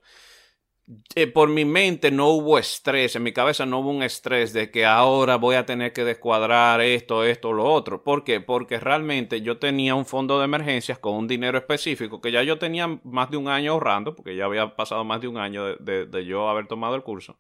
Eh, 1.15 1.27
por 1.27 1.51
mi 1.51 1.67
mente 1.67 2.11
no 2.11 2.29
hubo 2.29 2.59
estrés, 2.59 3.15
en 3.15 3.23
mi 3.23 3.33
cabeza 3.35 3.67
no 3.67 3.81
hubo 3.81 3.91
un 3.91 4.03
estrés 4.03 4.55
de 4.55 4.71
que 4.71 4.87
ahora 4.87 5.37
voy 5.37 5.57
a 5.57 5.67
tener 5.67 5.93
que 5.93 6.03
descuadrar 6.03 6.81
esto, 6.81 7.25
esto, 7.25 7.53
lo 7.53 7.67
otro. 7.71 8.03
¿Por 8.03 8.25
qué? 8.25 8.41
Porque 8.41 8.81
realmente 8.81 9.43
yo 9.43 9.59
tenía 9.59 9.95
un 9.95 10.07
fondo 10.07 10.39
de 10.39 10.47
emergencias 10.47 10.99
con 10.99 11.15
un 11.15 11.29
dinero 11.29 11.59
específico 11.59 12.23
que 12.23 12.33
ya 12.33 12.43
yo 12.43 12.59
tenía 12.59 12.87
más 13.05 13.31
de 13.31 13.37
un 13.37 13.49
año 13.49 13.73
ahorrando, 13.73 14.17
porque 14.17 14.35
ya 14.35 14.47
había 14.47 14.77
pasado 14.77 15.05
más 15.05 15.21
de 15.21 15.29
un 15.29 15.37
año 15.37 15.77
de, 15.77 16.25
yo 16.25 16.49
haber 16.49 16.67
tomado 16.69 16.95
el 16.95 17.03
curso. 17.03 17.39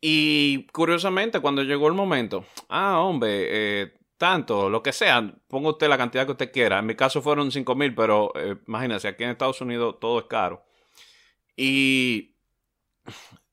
Y 0.00 0.66
curiosamente, 0.72 1.40
cuando 1.40 1.64
llegó 1.64 1.88
el 1.88 1.94
momento, 1.94 2.44
ah, 2.68 3.00
hombre, 3.00 3.82
eh, 3.82 3.94
tanto, 4.22 4.70
lo 4.70 4.84
que 4.84 4.92
sea, 4.92 5.34
ponga 5.48 5.70
usted 5.70 5.88
la 5.88 5.98
cantidad 5.98 6.24
que 6.24 6.30
usted 6.30 6.52
quiera. 6.52 6.78
En 6.78 6.86
mi 6.86 6.94
caso 6.94 7.20
fueron 7.20 7.50
5 7.50 7.74
mil, 7.74 7.92
pero 7.92 8.30
eh, 8.36 8.54
imagínense, 8.68 9.08
aquí 9.08 9.24
en 9.24 9.30
Estados 9.30 9.60
Unidos 9.60 9.96
todo 10.00 10.20
es 10.20 10.26
caro. 10.26 10.64
Y 11.56 12.36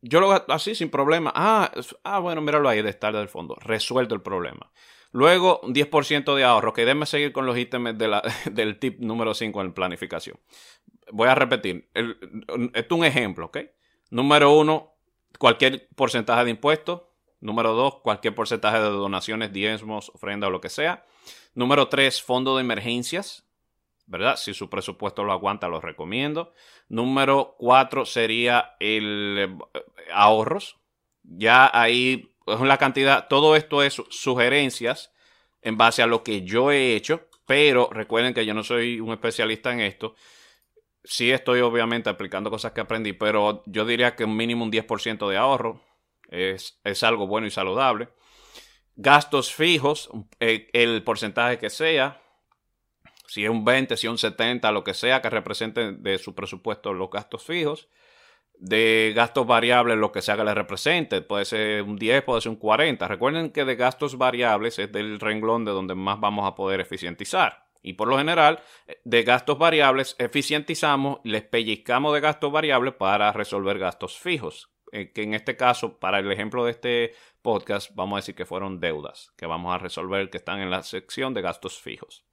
yo 0.01 0.19
lo 0.19 0.31
hago 0.31 0.53
así 0.53 0.75
sin 0.75 0.91
problema. 0.91 1.31
Ah, 1.33 1.71
ah, 2.03 2.19
bueno, 2.19 2.41
míralo 2.41 2.69
ahí 2.69 2.83
de 2.83 2.91
estar 2.91 3.15
del 3.15 3.29
fondo. 3.29 3.55
Resuelto 3.55 4.13
el 4.13 4.21
problema. 4.21 4.71
Luego, 5.11 5.59
un 5.63 5.73
10% 5.73 6.35
de 6.35 6.43
ahorro. 6.43 6.71
Que 6.71 6.85
déme 6.85 7.07
seguir 7.07 7.31
con 7.31 7.47
los 7.47 7.57
ítems 7.57 7.97
del 8.51 8.77
tip 8.77 8.99
número 8.99 9.33
5 9.33 9.61
en 9.61 9.73
planificación. 9.73 10.39
Voy 11.11 11.29
a 11.29 11.33
repetir. 11.33 11.89
esto 11.95 12.95
es 12.95 12.99
un 12.99 13.05
ejemplo, 13.05 13.47
¿ok? 13.47 13.57
Número 14.11 14.51
uno, 14.51 14.93
cualquier 15.39 15.89
porcentaje 15.95 16.43
de 16.43 16.51
impuestos. 16.51 17.08
Número 17.41 17.73
dos, 17.73 17.95
cualquier 18.01 18.35
porcentaje 18.35 18.79
de 18.79 18.89
donaciones, 18.89 19.53
diezmos, 19.53 20.09
ofrenda 20.13 20.47
o 20.47 20.49
lo 20.49 20.61
que 20.61 20.69
sea. 20.69 21.05
Número 21.53 21.87
tres, 21.87 22.21
fondo 22.21 22.55
de 22.55 22.61
emergencias. 22.61 23.45
¿verdad? 24.09 24.37
Si 24.37 24.55
su 24.55 24.69
presupuesto 24.69 25.23
lo 25.23 25.31
aguanta, 25.31 25.67
lo 25.67 25.79
recomiendo. 25.79 26.53
Número 26.89 27.55
cuatro 27.59 28.05
sería 28.05 28.75
el 28.79 29.37
eh, 29.37 29.81
ahorros. 30.11 30.77
Ya 31.21 31.69
ahí 31.71 32.33
es 32.47 32.59
la 32.59 32.77
cantidad, 32.77 33.27
todo 33.27 33.55
esto 33.55 33.83
es 33.83 34.01
sugerencias 34.09 35.11
en 35.61 35.77
base 35.77 36.01
a 36.01 36.07
lo 36.07 36.23
que 36.23 36.41
yo 36.41 36.71
he 36.71 36.95
hecho, 36.95 37.27
pero 37.45 37.89
recuerden 37.91 38.33
que 38.33 38.45
yo 38.45 38.55
no 38.55 38.63
soy 38.63 38.99
un 38.99 39.11
especialista 39.11 39.71
en 39.71 39.81
esto. 39.81 40.15
Sí 41.03 41.31
estoy 41.31 41.61
obviamente 41.61 42.09
aplicando 42.09 42.49
cosas 42.49 42.71
que 42.71 42.81
aprendí, 42.81 43.13
pero 43.13 43.61
yo 43.67 43.85
diría 43.85 44.15
que 44.15 44.25
un 44.25 44.35
mínimo 44.35 44.63
un 44.63 44.71
10% 44.71 45.29
de 45.29 45.37
ahorro 45.37 45.81
es, 46.29 46.79
es 46.83 47.03
algo 47.03 47.27
bueno 47.27 47.47
y 47.47 47.51
saludable. 47.51 48.09
Gastos 48.95 49.53
fijos, 49.53 50.09
eh, 50.39 50.69
el 50.73 51.03
porcentaje 51.03 51.57
que 51.57 51.69
sea, 51.69 52.21
si 53.29 53.43
es 53.43 53.49
un 53.49 53.63
20, 53.63 53.95
si 53.95 54.07
es 54.07 54.11
un 54.11 54.17
70, 54.17 54.71
lo 54.71 54.83
que 54.83 54.93
sea 54.93 55.21
que 55.21 55.29
represente 55.29 55.91
de 55.93 56.17
su 56.17 56.33
presupuesto 56.33 56.93
los 56.93 57.11
gastos 57.11 57.43
fijos. 57.43 57.87
De 58.55 59.13
gastos 59.15 59.47
variables, 59.47 59.97
lo 59.97 60.11
que 60.11 60.21
sea 60.21 60.35
que 60.35 60.43
le 60.43 60.53
represente, 60.53 61.21
puede 61.21 61.45
ser 61.45 61.83
un 61.83 61.95
10, 61.95 62.23
puede 62.23 62.41
ser 62.41 62.49
un 62.49 62.57
40. 62.57 63.07
Recuerden 63.07 63.51
que 63.51 63.63
de 63.63 63.75
gastos 63.75 64.17
variables 64.17 64.79
es 64.79 64.91
del 64.91 65.19
renglón 65.19 65.63
de 65.63 65.71
donde 65.71 65.95
más 65.95 66.19
vamos 66.19 66.45
a 66.45 66.55
poder 66.55 66.81
eficientizar. 66.81 67.69
Y 67.81 67.93
por 67.93 68.09
lo 68.09 68.17
general, 68.17 68.59
de 69.05 69.23
gastos 69.23 69.57
variables 69.57 70.15
eficientizamos, 70.19 71.19
les 71.23 71.43
pellizcamos 71.43 72.13
de 72.13 72.19
gastos 72.19 72.51
variables 72.51 72.95
para 72.95 73.31
resolver 73.31 73.79
gastos 73.79 74.17
fijos. 74.17 74.69
Eh, 74.91 75.11
que 75.11 75.23
en 75.23 75.33
este 75.33 75.55
caso, 75.55 75.99
para 75.99 76.19
el 76.19 76.31
ejemplo 76.31 76.65
de 76.65 76.71
este 76.71 77.13
podcast, 77.41 77.91
vamos 77.93 78.17
a 78.17 78.21
decir 78.21 78.35
que 78.35 78.45
fueron 78.45 78.79
deudas 78.79 79.31
que 79.37 79.45
vamos 79.45 79.73
a 79.73 79.77
resolver 79.77 80.29
que 80.29 80.37
están 80.37 80.59
en 80.59 80.71
la 80.71 80.83
sección 80.83 81.33
de 81.33 81.41
gastos 81.41 81.79
fijos. 81.79 82.25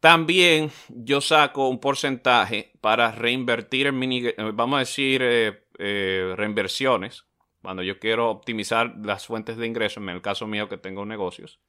También 0.00 0.70
yo 0.88 1.20
saco 1.20 1.68
un 1.68 1.80
porcentaje 1.80 2.72
para 2.80 3.12
reinvertir 3.12 3.86
en 3.86 3.98
mini, 3.98 4.26
eh, 4.26 4.34
vamos 4.52 4.76
a 4.76 4.80
decir, 4.80 5.22
eh, 5.22 6.34
reinversiones. 6.36 7.24
Cuando 7.62 7.82
yo 7.82 7.98
quiero 7.98 8.30
optimizar 8.30 8.94
las 9.02 9.26
fuentes 9.26 9.56
de 9.56 9.66
ingresos, 9.66 10.02
en 10.02 10.10
el 10.10 10.20
caso 10.20 10.46
mío 10.46 10.68
que 10.68 10.76
tengo 10.76 11.06
negocios. 11.06 11.60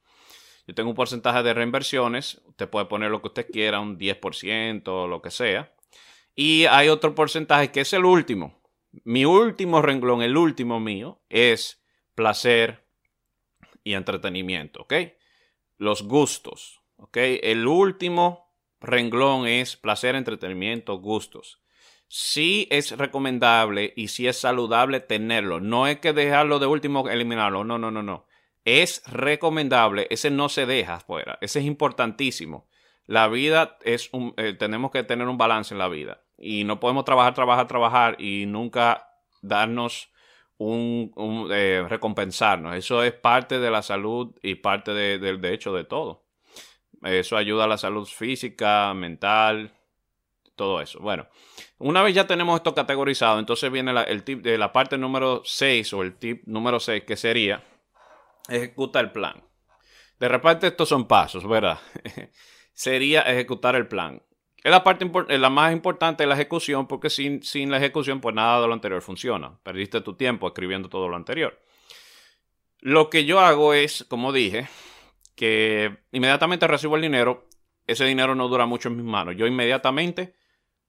Yo 0.66 0.74
tengo 0.74 0.90
un 0.90 0.96
porcentaje 0.96 1.42
de 1.42 1.54
reinversiones. 1.54 2.42
Usted 2.46 2.68
puede 2.68 2.86
poner 2.86 3.10
lo 3.10 3.22
que 3.22 3.28
usted 3.28 3.50
quiera, 3.50 3.80
un 3.80 3.98
10% 3.98 4.82
o 4.88 5.06
lo 5.06 5.22
que 5.22 5.30
sea. 5.30 5.72
Y 6.34 6.66
hay 6.66 6.88
otro 6.88 7.14
porcentaje 7.14 7.70
que 7.72 7.80
es 7.80 7.92
el 7.94 8.04
último. 8.04 8.60
Mi 9.04 9.24
último 9.24 9.82
renglón, 9.82 10.22
el 10.22 10.36
último 10.36 10.80
mío, 10.80 11.20
es 11.28 11.82
placer 12.14 12.86
y 13.84 13.94
entretenimiento, 13.94 14.82
¿ok? 14.82 14.94
Los 15.78 16.02
gustos. 16.02 16.80
¿ok? 16.96 17.16
El 17.42 17.66
último 17.66 18.52
renglón 18.80 19.46
es 19.46 19.76
placer, 19.76 20.14
entretenimiento, 20.14 20.98
gustos. 20.98 21.60
Sí 22.08 22.68
es 22.70 22.96
recomendable 22.96 23.92
y 23.96 24.08
sí 24.08 24.28
es 24.28 24.38
saludable 24.38 25.00
tenerlo. 25.00 25.60
No 25.60 25.86
es 25.86 25.98
que 25.98 26.12
dejarlo 26.12 26.58
de 26.58 26.66
último, 26.66 27.08
eliminarlo. 27.08 27.64
No, 27.64 27.78
no, 27.78 27.90
no, 27.90 28.02
no. 28.02 28.26
Es 28.64 29.02
recomendable. 29.06 30.06
Ese 30.10 30.30
no 30.30 30.48
se 30.48 30.66
deja 30.66 31.00
fuera. 31.00 31.38
Ese 31.40 31.60
es 31.60 31.64
importantísimo. 31.64 32.68
La 33.06 33.28
vida 33.28 33.78
es 33.82 34.08
un... 34.12 34.34
Eh, 34.36 34.54
tenemos 34.54 34.90
que 34.90 35.02
tener 35.02 35.26
un 35.28 35.38
balance 35.38 35.74
en 35.74 35.78
la 35.78 35.88
vida. 35.88 36.22
Y 36.38 36.64
no 36.64 36.80
podemos 36.80 37.04
trabajar, 37.04 37.34
trabajar, 37.34 37.66
trabajar 37.66 38.16
y 38.20 38.46
nunca 38.46 39.08
darnos 39.42 40.10
un, 40.58 41.48
eh, 41.50 41.84
recompensarnos. 41.88 42.74
Eso 42.76 43.02
es 43.02 43.12
parte 43.12 43.58
de 43.58 43.70
la 43.70 43.82
salud 43.82 44.34
y 44.42 44.56
parte 44.56 44.92
del 44.92 45.40
de, 45.40 45.54
hecho 45.54 45.72
de 45.72 45.84
todo. 45.84 46.24
Eso 47.02 47.36
ayuda 47.36 47.64
a 47.64 47.68
la 47.68 47.78
salud 47.78 48.06
física, 48.06 48.92
mental, 48.94 49.72
todo 50.56 50.80
eso. 50.80 50.98
Bueno, 51.00 51.28
una 51.78 52.02
vez 52.02 52.14
ya 52.14 52.26
tenemos 52.26 52.56
esto 52.56 52.74
categorizado, 52.74 53.38
entonces 53.38 53.70
viene 53.70 53.92
el 54.06 54.24
tip 54.24 54.42
de 54.42 54.58
la 54.58 54.72
parte 54.72 54.96
número 54.96 55.42
6 55.44 55.92
o 55.92 56.02
el 56.02 56.16
tip 56.16 56.42
número 56.46 56.80
6 56.80 57.04
que 57.04 57.16
sería 57.16 57.62
ejecuta 58.48 59.00
el 59.00 59.12
plan. 59.12 59.44
De 60.18 60.28
repente 60.28 60.66
estos 60.66 60.88
son 60.88 61.06
pasos, 61.06 61.46
¿verdad? 61.46 61.78
sería 62.72 63.22
ejecutar 63.22 63.76
el 63.76 63.86
plan. 63.86 64.22
Es 64.66 64.72
la 64.72 64.82
parte 64.82 65.08
la 65.38 65.48
más 65.48 65.72
importante 65.72 66.26
la 66.26 66.34
ejecución 66.34 66.88
porque 66.88 67.08
sin, 67.08 67.40
sin 67.44 67.70
la 67.70 67.76
ejecución 67.76 68.20
pues 68.20 68.34
nada 68.34 68.60
de 68.60 68.66
lo 68.66 68.72
anterior 68.72 69.00
funciona. 69.00 69.56
Perdiste 69.62 70.00
tu 70.00 70.14
tiempo 70.14 70.48
escribiendo 70.48 70.88
todo 70.88 71.06
lo 71.06 71.14
anterior. 71.14 71.62
Lo 72.80 73.08
que 73.08 73.24
yo 73.24 73.38
hago 73.38 73.74
es, 73.74 74.04
como 74.08 74.32
dije, 74.32 74.66
que 75.36 75.98
inmediatamente 76.10 76.66
recibo 76.66 76.96
el 76.96 77.02
dinero, 77.02 77.46
ese 77.86 78.06
dinero 78.06 78.34
no 78.34 78.48
dura 78.48 78.66
mucho 78.66 78.88
en 78.88 78.96
mis 78.96 79.06
manos. 79.06 79.36
Yo 79.36 79.46
inmediatamente 79.46 80.34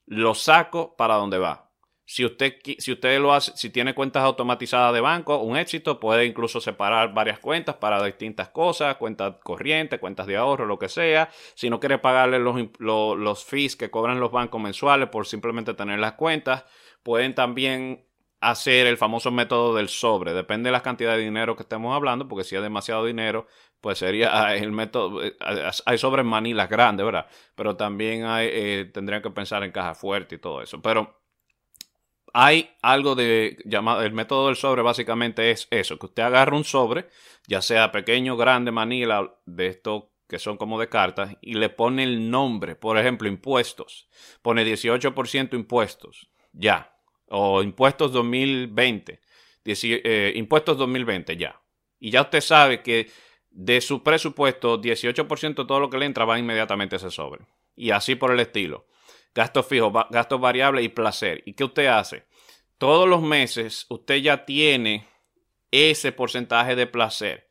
lo 0.08 0.34
saco 0.34 0.96
para 0.96 1.14
donde 1.14 1.38
va. 1.38 1.67
Si 2.10 2.24
usted, 2.24 2.56
si 2.80 2.94
usted 2.94 3.20
lo 3.20 3.34
hace, 3.34 3.52
si 3.58 3.70
tiene 3.70 3.94
cuentas 3.94 4.24
automatizadas 4.24 4.94
de 4.94 5.02
banco, 5.02 5.40
un 5.40 5.58
éxito, 5.58 6.00
puede 6.00 6.26
incluso 6.26 6.62
separar 6.62 7.14
varias 7.14 7.40
cuentas 7.40 7.76
para 7.76 8.02
distintas 8.02 8.48
cosas, 8.48 8.96
cuentas 8.96 9.36
corrientes, 9.44 10.00
cuentas 10.00 10.26
de 10.26 10.38
ahorro, 10.38 10.66
lo 10.66 10.80
que 10.80 10.88
sea. 10.88 11.30
Si 11.54 11.70
no 11.70 11.82
quiere 11.82 11.98
pagarle 11.98 12.40
los, 12.40 12.56
los, 12.80 13.18
los 13.18 13.44
fees 13.44 13.76
que 13.76 13.92
cobran 13.92 14.22
los 14.22 14.32
bancos 14.32 14.62
mensuales 14.62 15.10
por 15.10 15.28
simplemente 15.28 15.74
tener 15.74 16.00
las 16.00 16.14
cuentas, 16.14 16.64
pueden 17.04 17.36
también 17.36 18.06
hacer 18.40 18.88
el 18.88 18.96
famoso 18.96 19.30
método 19.30 19.76
del 19.76 19.90
sobre. 19.90 20.34
Depende 20.34 20.70
de 20.70 20.72
la 20.72 20.84
cantidad 20.84 21.12
de 21.12 21.24
dinero 21.24 21.58
que 21.58 21.64
estemos 21.64 21.94
hablando, 21.94 22.30
porque 22.30 22.46
si 22.46 22.56
es 22.56 22.62
demasiado 22.62 23.04
dinero, 23.04 23.48
pues 23.82 23.98
sería 23.98 24.56
el 24.56 24.72
método. 24.72 25.26
Eh, 25.26 25.36
hay 25.86 25.98
sobres 25.98 26.26
manilas 26.26 26.70
grandes, 26.70 27.06
¿verdad? 27.06 27.28
Pero 27.54 27.76
también 27.76 28.24
eh, 28.26 28.90
tendrían 28.94 29.22
que 29.22 29.32
pensar 29.32 29.64
en 29.64 29.74
caja 29.74 29.94
fuerte 29.94 30.36
y 30.36 30.38
todo 30.38 30.62
eso. 30.62 30.82
Pero 30.82 31.27
hay 32.34 32.72
algo 32.82 33.16
de 33.16 33.58
llamado, 33.66 34.02
el 34.04 34.14
método 34.14 34.48
del 34.48 34.56
sobre 34.56 34.82
básicamente 34.82 35.52
es 35.52 35.68
eso, 35.72 35.98
que 35.98 36.08
usted 36.08 36.24
agarra 36.24 36.56
un 36.56 36.64
sobre, 36.64 37.08
ya 37.48 37.62
sea 37.62 37.92
pequeño, 37.92 38.38
grande, 38.38 38.72
manila, 38.72 39.36
de 39.46 39.68
estos 39.68 40.06
que 40.28 40.40
son 40.40 40.58
como 40.58 40.80
de 40.80 40.90
cartas, 40.90 41.38
y 41.42 41.54
le 41.54 41.70
pone 41.70 42.04
el 42.04 42.30
nombre, 42.30 42.76
por 42.76 42.98
ejemplo, 42.98 43.30
impuestos, 43.30 44.10
pone 44.42 44.66
18% 44.66 45.54
impuestos, 45.54 46.30
ya, 46.52 46.94
o 47.30 47.64
impuestos 47.64 48.12
2020, 48.12 49.22
eh, 49.66 50.34
impuestos 50.36 50.78
2020, 50.78 51.38
ya. 51.38 51.62
Y 52.00 52.12
ya 52.12 52.24
usted 52.24 52.42
sabe 52.42 52.84
que 52.84 53.10
de 53.50 53.80
su 53.80 54.04
presupuesto, 54.04 54.80
18% 54.80 55.64
de 55.64 55.68
todo 55.68 55.80
lo 55.80 55.90
que 55.90 55.98
le 55.98 56.06
entra 56.06 56.26
va 56.26 56.38
inmediatamente 56.38 56.96
a 56.96 56.98
ese 56.98 57.10
sobre. 57.10 57.46
Y 57.76 57.92
así 57.92 58.16
por 58.16 58.32
el 58.32 58.40
estilo 58.40 58.86
gastos 59.34 59.66
fijos, 59.68 59.94
gastos 60.10 60.42
variables 60.42 60.84
y 60.86 60.90
placer. 60.90 61.44
¿Y 61.46 61.54
qué 61.54 61.64
usted 61.64 61.88
hace? 61.88 62.26
Todos 62.78 63.08
los 63.08 63.22
meses 63.22 63.86
usted 63.90 64.18
ya 64.18 64.46
tiene 64.46 65.08
ese 65.72 66.12
porcentaje 66.12 66.76
de 66.76 66.88
placer, 66.88 67.50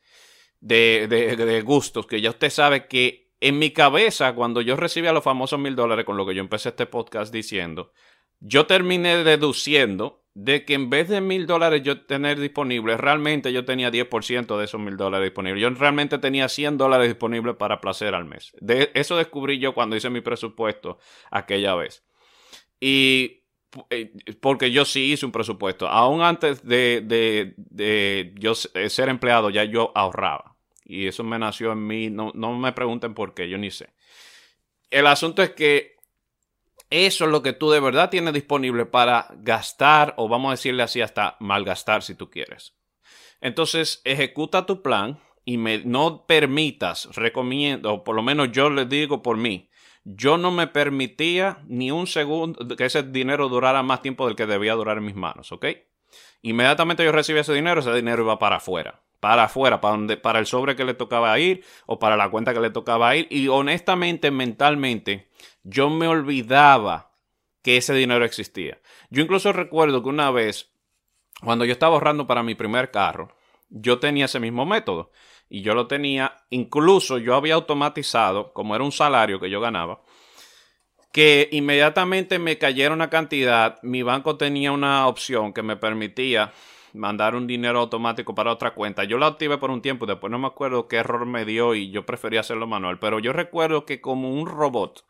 de, 0.60 1.06
de, 1.08 1.60
gustos, 1.62 2.06
que 2.06 2.20
ya 2.20 2.30
usted 2.30 2.50
sabe 2.50 2.86
que 2.86 3.32
en 3.40 3.58
mi 3.58 3.70
cabeza, 3.70 4.34
cuando 4.34 4.60
yo 4.60 4.76
recibía 4.76 5.12
los 5.12 5.24
famosos 5.24 5.58
mil 5.58 5.76
dólares, 5.76 6.04
con 6.04 6.16
lo 6.16 6.26
que 6.26 6.34
yo 6.34 6.40
empecé 6.40 6.70
este 6.70 6.86
podcast 6.86 7.32
diciendo, 7.32 7.92
yo 8.40 8.66
terminé 8.66 9.24
deduciendo 9.24 10.25
de 10.36 10.66
que 10.66 10.74
en 10.74 10.90
vez 10.90 11.08
de 11.08 11.22
mil 11.22 11.46
dólares 11.46 11.82
yo 11.82 12.02
tener 12.02 12.38
disponibles, 12.38 13.00
realmente 13.00 13.54
yo 13.54 13.64
tenía 13.64 13.90
10% 13.90 14.58
de 14.58 14.64
esos 14.66 14.78
mil 14.78 14.98
dólares 14.98 15.30
disponibles. 15.30 15.62
Yo 15.62 15.70
realmente 15.70 16.18
tenía 16.18 16.50
100 16.50 16.76
dólares 16.76 17.08
disponibles 17.08 17.56
para 17.56 17.80
placer 17.80 18.14
al 18.14 18.26
mes. 18.26 18.52
De, 18.60 18.90
eso 18.92 19.16
descubrí 19.16 19.58
yo 19.58 19.72
cuando 19.72 19.96
hice 19.96 20.10
mi 20.10 20.20
presupuesto 20.20 20.98
aquella 21.30 21.74
vez. 21.74 22.04
Y 22.78 23.44
eh, 23.88 24.12
porque 24.38 24.70
yo 24.70 24.84
sí 24.84 25.12
hice 25.12 25.24
un 25.24 25.32
presupuesto. 25.32 25.88
Aún 25.88 26.20
antes 26.20 26.62
de, 26.62 27.00
de, 27.02 27.54
de 27.56 28.34
yo 28.36 28.54
ser 28.54 29.08
empleado, 29.08 29.48
ya 29.48 29.64
yo 29.64 29.90
ahorraba. 29.94 30.58
Y 30.84 31.06
eso 31.06 31.24
me 31.24 31.38
nació 31.38 31.72
en 31.72 31.86
mí. 31.86 32.10
No, 32.10 32.30
no 32.34 32.54
me 32.58 32.72
pregunten 32.72 33.14
por 33.14 33.32
qué, 33.32 33.48
yo 33.48 33.56
ni 33.56 33.70
sé. 33.70 33.88
El 34.90 35.06
asunto 35.06 35.42
es 35.42 35.52
que 35.52 35.95
eso 36.90 37.24
es 37.24 37.30
lo 37.30 37.42
que 37.42 37.52
tú 37.52 37.70
de 37.70 37.80
verdad 37.80 38.10
tienes 38.10 38.34
disponible 38.34 38.86
para 38.86 39.28
gastar 39.38 40.14
o 40.16 40.28
vamos 40.28 40.48
a 40.48 40.52
decirle 40.52 40.82
así 40.82 41.00
hasta 41.00 41.36
malgastar 41.40 42.02
si 42.02 42.14
tú 42.14 42.30
quieres. 42.30 42.74
Entonces, 43.40 44.00
ejecuta 44.04 44.66
tu 44.66 44.82
plan 44.82 45.18
y 45.44 45.58
me, 45.58 45.78
no 45.84 46.26
permitas, 46.26 47.08
recomiendo, 47.14 47.94
o 47.94 48.04
por 48.04 48.16
lo 48.16 48.22
menos 48.22 48.50
yo 48.52 48.70
les 48.70 48.88
digo 48.88 49.22
por 49.22 49.36
mí, 49.36 49.70
yo 50.04 50.38
no 50.38 50.50
me 50.50 50.68
permitía 50.68 51.58
ni 51.66 51.90
un 51.90 52.06
segundo 52.06 52.76
que 52.76 52.84
ese 52.84 53.02
dinero 53.02 53.48
durara 53.48 53.82
más 53.82 54.02
tiempo 54.02 54.26
del 54.26 54.36
que 54.36 54.46
debía 54.46 54.74
durar 54.74 54.98
en 54.98 55.04
mis 55.04 55.16
manos, 55.16 55.50
¿ok? 55.52 55.66
Inmediatamente 56.42 57.04
yo 57.04 57.10
recibí 57.10 57.40
ese 57.40 57.52
dinero, 57.52 57.80
ese 57.80 57.92
dinero 57.92 58.22
iba 58.22 58.38
para 58.38 58.56
afuera, 58.56 59.02
para 59.18 59.44
afuera, 59.44 59.80
para, 59.80 59.96
donde, 59.96 60.16
para 60.16 60.38
el 60.38 60.46
sobre 60.46 60.76
que 60.76 60.84
le 60.84 60.94
tocaba 60.94 61.36
ir 61.40 61.64
o 61.86 61.98
para 61.98 62.16
la 62.16 62.30
cuenta 62.30 62.54
que 62.54 62.60
le 62.60 62.70
tocaba 62.70 63.16
ir. 63.16 63.26
Y 63.30 63.48
honestamente, 63.48 64.30
mentalmente, 64.30 65.28
yo 65.68 65.90
me 65.90 66.06
olvidaba 66.06 67.10
que 67.62 67.76
ese 67.76 67.92
dinero 67.92 68.24
existía. 68.24 68.80
Yo 69.10 69.22
incluso 69.22 69.52
recuerdo 69.52 70.02
que 70.02 70.08
una 70.08 70.30
vez, 70.30 70.70
cuando 71.42 71.64
yo 71.64 71.72
estaba 71.72 71.94
ahorrando 71.94 72.26
para 72.26 72.44
mi 72.44 72.54
primer 72.54 72.92
carro, 72.92 73.34
yo 73.68 73.98
tenía 73.98 74.26
ese 74.26 74.38
mismo 74.38 74.64
método. 74.64 75.10
Y 75.48 75.62
yo 75.62 75.74
lo 75.74 75.88
tenía, 75.88 76.36
incluso 76.50 77.18
yo 77.18 77.34
había 77.34 77.54
automatizado, 77.54 78.52
como 78.52 78.74
era 78.74 78.84
un 78.84 78.92
salario 78.92 79.40
que 79.40 79.50
yo 79.50 79.60
ganaba, 79.60 80.02
que 81.12 81.48
inmediatamente 81.50 82.38
me 82.38 82.58
cayera 82.58 82.94
una 82.94 83.10
cantidad, 83.10 83.80
mi 83.82 84.02
banco 84.02 84.36
tenía 84.36 84.70
una 84.70 85.06
opción 85.08 85.52
que 85.52 85.62
me 85.62 85.76
permitía 85.76 86.52
mandar 86.92 87.34
un 87.34 87.46
dinero 87.46 87.80
automático 87.80 88.34
para 88.34 88.52
otra 88.52 88.74
cuenta. 88.74 89.04
Yo 89.04 89.18
la 89.18 89.26
activé 89.26 89.58
por 89.58 89.70
un 89.70 89.82
tiempo, 89.82 90.06
después 90.06 90.30
no 90.30 90.38
me 90.38 90.46
acuerdo 90.46 90.88
qué 90.88 90.96
error 90.96 91.26
me 91.26 91.44
dio 91.44 91.74
y 91.74 91.90
yo 91.90 92.06
prefería 92.06 92.40
hacerlo 92.40 92.66
manual, 92.66 92.98
pero 92.98 93.18
yo 93.18 93.32
recuerdo 93.32 93.84
que 93.84 94.00
como 94.00 94.32
un 94.32 94.46
robot, 94.46 95.04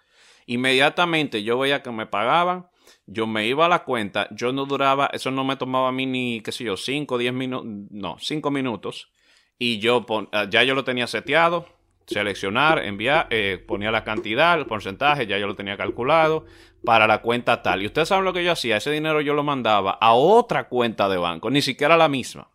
Inmediatamente 0.46 1.42
yo 1.42 1.58
veía 1.58 1.82
que 1.82 1.90
me 1.90 2.06
pagaban, 2.06 2.68
yo 3.06 3.26
me 3.26 3.46
iba 3.46 3.66
a 3.66 3.68
la 3.68 3.84
cuenta, 3.84 4.28
yo 4.30 4.52
no 4.52 4.64
duraba, 4.64 5.10
eso 5.12 5.30
no 5.30 5.44
me 5.44 5.56
tomaba 5.56 5.88
a 5.88 5.92
mí 5.92 6.06
ni, 6.06 6.40
qué 6.40 6.52
sé 6.52 6.64
yo, 6.64 6.76
5, 6.76 7.18
10 7.18 7.32
minutos, 7.32 7.66
no, 7.90 8.16
5 8.18 8.50
minutos. 8.50 9.10
Y 9.58 9.78
yo 9.78 10.06
ah, 10.32 10.46
ya 10.48 10.62
yo 10.62 10.74
lo 10.74 10.84
tenía 10.84 11.06
seteado, 11.06 11.66
seleccionar, 12.06 12.78
enviar, 12.84 13.26
eh, 13.30 13.62
ponía 13.66 13.90
la 13.90 14.04
cantidad, 14.04 14.58
el 14.58 14.66
porcentaje, 14.66 15.26
ya 15.26 15.38
yo 15.38 15.48
lo 15.48 15.56
tenía 15.56 15.76
calculado 15.76 16.46
para 16.84 17.08
la 17.08 17.22
cuenta 17.22 17.62
tal. 17.62 17.82
Y 17.82 17.86
ustedes 17.86 18.08
saben 18.08 18.24
lo 18.24 18.32
que 18.32 18.44
yo 18.44 18.52
hacía, 18.52 18.76
ese 18.76 18.92
dinero 18.92 19.20
yo 19.20 19.34
lo 19.34 19.42
mandaba 19.42 19.98
a 20.00 20.14
otra 20.14 20.68
cuenta 20.68 21.08
de 21.08 21.16
banco, 21.16 21.50
ni 21.50 21.62
siquiera 21.62 21.96
la 21.96 22.08
misma. 22.08 22.50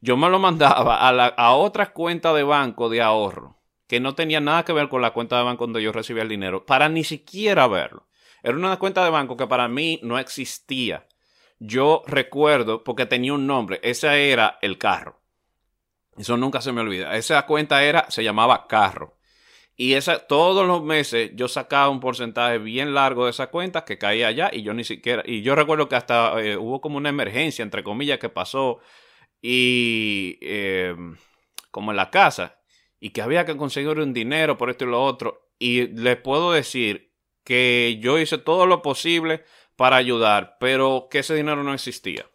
Yo 0.00 0.16
me 0.16 0.28
lo 0.28 0.38
mandaba 0.38 1.08
a, 1.08 1.12
la, 1.12 1.26
a 1.26 1.54
otra 1.54 1.92
cuenta 1.92 2.32
de 2.34 2.42
banco 2.42 2.88
de 2.88 3.00
ahorro 3.00 3.57
que 3.88 4.00
no 4.00 4.14
tenía 4.14 4.40
nada 4.40 4.64
que 4.64 4.72
ver 4.72 4.88
con 4.88 5.02
la 5.02 5.12
cuenta 5.12 5.38
de 5.38 5.44
banco 5.44 5.64
donde 5.64 5.82
yo 5.82 5.92
recibía 5.92 6.22
el 6.22 6.28
dinero, 6.28 6.66
para 6.66 6.88
ni 6.88 7.02
siquiera 7.04 7.66
verlo. 7.66 8.06
Era 8.42 8.54
una 8.54 8.78
cuenta 8.78 9.02
de 9.02 9.10
banco 9.10 9.36
que 9.36 9.46
para 9.46 9.66
mí 9.66 9.98
no 10.02 10.18
existía. 10.18 11.08
Yo 11.58 12.04
recuerdo, 12.06 12.84
porque 12.84 13.06
tenía 13.06 13.32
un 13.32 13.46
nombre, 13.46 13.80
ese 13.82 14.30
era 14.30 14.58
el 14.62 14.78
carro. 14.78 15.20
Eso 16.16 16.36
nunca 16.36 16.60
se 16.60 16.70
me 16.70 16.82
olvida. 16.82 17.16
Esa 17.16 17.46
cuenta 17.46 17.82
era, 17.82 18.08
se 18.10 18.22
llamaba 18.22 18.66
carro. 18.68 19.16
Y 19.74 19.94
esa, 19.94 20.26
todos 20.26 20.66
los 20.66 20.82
meses 20.82 21.30
yo 21.34 21.48
sacaba 21.48 21.88
un 21.88 22.00
porcentaje 22.00 22.58
bien 22.58 22.94
largo 22.94 23.24
de 23.24 23.30
esa 23.30 23.46
cuenta 23.46 23.84
que 23.84 23.96
caía 23.96 24.28
allá 24.28 24.50
y 24.52 24.62
yo 24.62 24.74
ni 24.74 24.84
siquiera, 24.84 25.22
y 25.24 25.42
yo 25.42 25.54
recuerdo 25.54 25.88
que 25.88 25.94
hasta 25.94 26.40
eh, 26.42 26.56
hubo 26.56 26.80
como 26.80 26.96
una 26.96 27.10
emergencia, 27.10 27.62
entre 27.62 27.84
comillas, 27.84 28.18
que 28.18 28.28
pasó 28.28 28.80
y 29.40 30.36
eh, 30.42 30.96
como 31.70 31.92
en 31.92 31.96
la 31.96 32.10
casa 32.10 32.57
y 33.00 33.10
que 33.10 33.22
había 33.22 33.44
que 33.44 33.56
conseguir 33.56 33.98
un 33.98 34.12
dinero 34.12 34.56
por 34.58 34.70
esto 34.70 34.84
y 34.84 34.88
lo 34.88 35.02
otro. 35.02 35.48
Y 35.58 35.88
les 35.88 36.16
puedo 36.16 36.52
decir 36.52 37.12
que 37.44 37.98
yo 38.00 38.18
hice 38.18 38.38
todo 38.38 38.66
lo 38.66 38.82
posible 38.82 39.44
para 39.76 39.96
ayudar, 39.96 40.56
pero 40.60 41.08
que 41.10 41.20
ese 41.20 41.34
dinero 41.34 41.62
no 41.62 41.72
existía. 41.72 42.26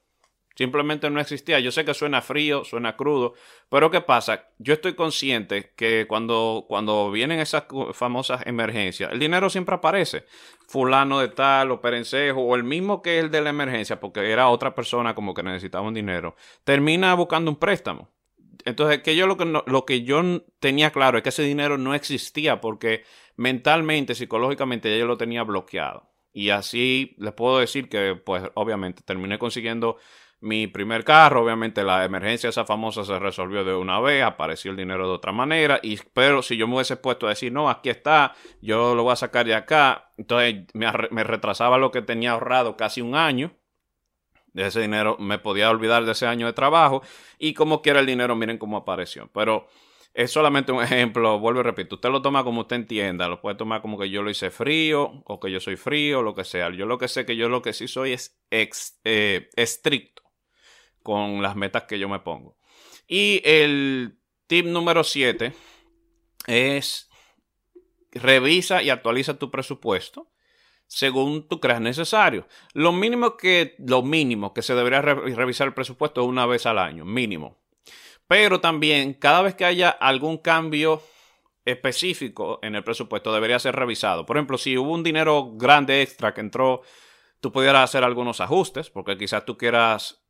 Simplemente 0.56 1.10
no 1.10 1.20
existía. 1.20 1.60
Yo 1.60 1.72
sé 1.72 1.84
que 1.84 1.94
suena 1.96 2.22
frío, 2.22 2.64
suena 2.64 2.96
crudo, 2.96 3.34
pero 3.70 3.90
¿qué 3.90 4.02
pasa? 4.02 4.50
Yo 4.60 4.74
estoy 4.74 4.94
consciente 4.94 5.74
que 5.76 6.06
cuando, 6.08 6.66
cuando 6.68 7.10
vienen 7.10 7.40
esas 7.40 7.66
famosas 7.94 8.46
emergencias, 8.46 9.12
el 9.12 9.20
dinero 9.20 9.50
siempre 9.50 9.76
aparece. 9.76 10.26
Fulano 10.68 11.20
de 11.20 11.30
tal, 11.30 11.72
o 11.72 11.82
perencejo, 11.82 12.42
o 12.42 12.56
el 12.56 12.64
mismo 12.64 13.02
que 13.02 13.20
el 13.20 13.32
de 13.32 13.42
la 13.42 13.50
emergencia, 13.50 14.00
porque 14.00 14.32
era 14.32 14.50
otra 14.50 14.76
persona 14.76 15.16
como 15.16 15.34
que 15.34 15.42
necesitaba 15.42 15.88
un 15.88 15.96
dinero, 15.96 16.36
termina 16.64 17.14
buscando 17.16 17.50
un 17.50 17.58
préstamo. 17.58 18.13
Entonces, 18.66 19.02
que 19.02 19.16
yo 19.16 19.28
lo 19.28 19.38
que, 19.38 19.46
lo 19.46 19.86
que 19.86 20.04
yo 20.04 20.22
tenía 20.60 20.92
claro 20.92 21.18
es 21.18 21.24
que 21.24 21.30
ese 21.30 21.44
dinero 21.44 21.78
no 21.78 21.94
existía 21.94 22.62
porque 22.62 23.04
mentalmente, 23.36 24.16
psicológicamente, 24.16 24.98
yo 24.98 25.06
lo 25.06 25.18
tenía 25.18 25.44
bloqueado. 25.44 26.12
Y 26.32 26.50
así 26.50 27.16
les 27.20 27.34
puedo 27.34 27.60
decir 27.60 27.90
que, 27.90 28.16
pues, 28.16 28.44
obviamente, 28.56 29.04
terminé 29.04 29.38
consiguiendo 29.38 29.98
mi 30.44 30.68
primer 30.68 31.06
carro, 31.06 31.42
obviamente 31.42 31.86
la 31.86 32.04
emergencia 32.04 32.50
esa 32.50 32.66
famosa 32.66 33.06
se 33.06 33.18
resolvió 33.18 33.64
de 33.64 33.76
una 33.76 34.02
vez, 34.02 34.24
apareció 34.24 34.72
el 34.72 34.78
dinero 34.78 35.08
de 35.08 35.14
otra 35.14 35.32
manera, 35.32 35.80
y, 35.82 35.98
pero 36.14 36.42
si 36.42 36.58
yo 36.58 36.68
me 36.68 36.76
hubiese 36.76 36.98
puesto 36.98 37.28
a 37.28 37.30
decir, 37.30 37.54
no, 37.54 37.70
aquí 37.70 37.90
está, 37.90 38.36
yo 38.62 38.94
lo 38.94 39.04
voy 39.04 39.14
a 39.14 39.16
sacar 39.16 39.46
de 39.46 39.56
acá, 39.56 40.12
entonces 40.18 40.66
me, 40.74 40.88
me 41.12 41.24
retrasaba 41.24 41.78
lo 41.78 41.92
que 41.92 42.02
tenía 42.02 42.32
ahorrado 42.32 42.76
casi 42.76 43.00
un 43.00 43.16
año, 43.16 43.56
de 44.54 44.68
ese 44.68 44.82
dinero 44.82 45.18
me 45.20 45.40
podía 45.40 45.70
olvidar 45.70 46.06
de 46.06 46.12
ese 46.14 46.28
año 46.28 46.46
de 46.46 46.54
trabajo, 46.54 47.02
y 47.38 47.54
como 47.54 47.82
quiera 47.82 48.00
el 48.00 48.06
dinero, 48.06 48.36
miren 48.36 48.58
cómo 48.58 48.78
apareció, 48.78 49.30
pero 49.34 49.68
es 50.14 50.32
solamente 50.32 50.72
un 50.72 50.82
ejemplo, 50.84 51.40
vuelvo 51.40 51.62
y 51.62 51.64
repito, 51.64 51.96
usted 51.96 52.10
lo 52.10 52.22
toma 52.22 52.44
como 52.44 52.62
usted 52.62 52.76
entienda, 52.78 53.28
lo 53.28 53.42
puede 53.42 53.56
tomar 53.56 53.82
como 53.82 53.98
que 53.98 54.10
yo 54.10 54.22
lo 54.22 54.30
hice 54.30 54.52
frío 54.52 55.24
o 55.26 55.40
que 55.40 55.52
yo 55.52 55.60
soy 55.60 55.76
frío, 55.76 56.22
lo 56.22 56.36
que 56.36 56.44
sea. 56.44 56.70
Yo 56.70 56.86
lo 56.86 56.98
que 56.98 57.08
sé 57.08 57.26
que 57.26 57.36
yo 57.36 57.50
lo 57.50 57.62
que 57.62 57.74
sí 57.74 57.88
soy 57.88 58.14
es 58.14 58.38
eh, 59.04 59.50
estricto 59.56 60.24
con 61.02 61.42
las 61.42 61.56
metas 61.56 61.84
que 61.84 62.00
yo 62.00 62.08
me 62.08 62.20
pongo. 62.20 62.58
Y 63.08 63.42
el 63.44 64.20
tip 64.48 64.66
número 64.66 65.04
7 65.04 65.54
es 66.48 67.10
revisa 68.12 68.84
y 68.84 68.90
actualiza 68.90 69.40
tu 69.40 69.52
presupuesto 69.52 70.33
según 70.94 71.48
tú 71.48 71.60
creas 71.60 71.82
necesario. 71.82 72.48
Lo 72.74 72.92
mínimo 72.92 73.36
que, 73.36 73.76
que 74.54 74.62
se 74.62 74.76
debería 74.76 75.02
revisar 75.02 75.68
el 75.68 75.74
presupuesto 75.74 76.22
es 76.22 76.28
una 76.28 76.46
vez 76.46 76.68
al 76.68 76.78
año, 76.78 77.04
mínimo. 77.04 77.58
Pero 78.28 78.62
también, 78.62 79.16
cada 79.16 79.42
vez 79.42 79.56
que 79.56 79.66
haya 79.66 79.90
algún 79.90 80.38
cambio 80.38 81.02
específico 81.66 82.60
en 82.62 82.76
el 82.76 82.84
presupuesto, 82.84 83.34
debería 83.34 83.58
ser 83.58 83.76
revisado. 83.76 84.28
Por 84.28 84.38
ejemplo, 84.38 84.60
si 84.60 84.78
hubo 84.78 84.92
un 84.92 85.02
dinero 85.02 85.54
grande 85.56 86.04
extra 86.04 86.32
que 86.32 86.42
entró, 86.42 86.84
tú 87.40 87.52
pudieras 87.52 87.86
hacer 87.86 88.04
algunos 88.04 88.40
ajustes, 88.40 88.92
porque 88.92 89.18
quizás 89.18 89.46
tú 89.46 89.58
quieras 89.58 90.24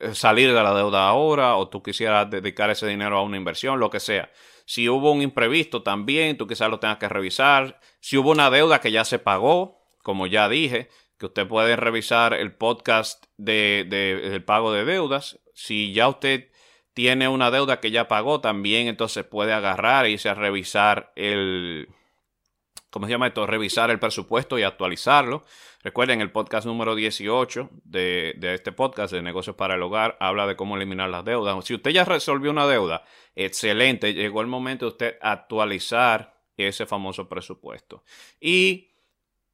eh, 0.00 0.14
salir 0.14 0.48
de 0.54 0.62
la 0.62 0.74
deuda 0.74 1.08
ahora 1.08 1.56
o 1.56 1.68
tú 1.68 1.82
quisieras 1.82 2.30
dedicar 2.30 2.70
ese 2.70 2.86
dinero 2.86 3.18
a 3.18 3.22
una 3.22 3.36
inversión, 3.36 3.78
lo 3.78 3.90
que 3.90 4.00
sea. 4.00 4.30
Si 4.64 4.88
hubo 4.88 5.12
un 5.12 5.20
imprevisto 5.20 5.82
también, 5.82 6.38
tú 6.38 6.46
quizás 6.46 6.70
lo 6.70 6.80
tengas 6.80 6.96
que 6.96 7.08
revisar. 7.08 7.80
Si 8.00 8.16
hubo 8.16 8.30
una 8.30 8.48
deuda 8.48 8.80
que 8.80 8.90
ya 8.90 9.04
se 9.04 9.18
pagó, 9.18 9.75
como 10.06 10.28
ya 10.28 10.48
dije, 10.48 10.88
que 11.18 11.26
usted 11.26 11.48
puede 11.48 11.74
revisar 11.74 12.32
el 12.32 12.54
podcast 12.54 13.24
de, 13.38 13.84
del 13.90 14.44
pago 14.44 14.72
de 14.72 14.84
deudas. 14.84 15.40
Si 15.52 15.92
ya 15.92 16.06
usted 16.06 16.48
tiene 16.94 17.26
una 17.26 17.50
deuda 17.50 17.80
que 17.80 17.90
ya 17.90 18.06
pagó, 18.06 18.40
también 18.40 18.86
entonces 18.86 19.24
puede 19.24 19.52
agarrar 19.52 20.06
e 20.06 20.10
irse 20.10 20.28
a 20.28 20.34
revisar 20.34 21.12
el, 21.16 21.88
¿cómo 22.90 23.06
se 23.06 23.10
llama 23.14 23.26
esto? 23.26 23.48
Revisar 23.48 23.90
el 23.90 23.98
presupuesto 23.98 24.56
y 24.60 24.62
actualizarlo. 24.62 25.44
Recuerden, 25.82 26.20
el 26.20 26.30
podcast 26.30 26.68
número 26.68 26.94
18 26.94 27.68
de, 27.82 28.34
de, 28.38 28.54
este 28.54 28.70
podcast 28.70 29.12
de 29.12 29.22
negocios 29.22 29.56
para 29.56 29.74
el 29.74 29.82
hogar 29.82 30.16
habla 30.20 30.46
de 30.46 30.54
cómo 30.54 30.76
eliminar 30.76 31.10
las 31.10 31.24
deudas. 31.24 31.64
Si 31.64 31.74
usted 31.74 31.90
ya 31.90 32.04
resolvió 32.04 32.52
una 32.52 32.68
deuda, 32.68 33.02
excelente, 33.34 34.14
llegó 34.14 34.40
el 34.40 34.46
momento 34.46 34.84
de 34.84 34.92
usted 34.92 35.18
actualizar 35.20 36.36
ese 36.56 36.86
famoso 36.86 37.28
presupuesto. 37.28 38.04
Y 38.40 38.92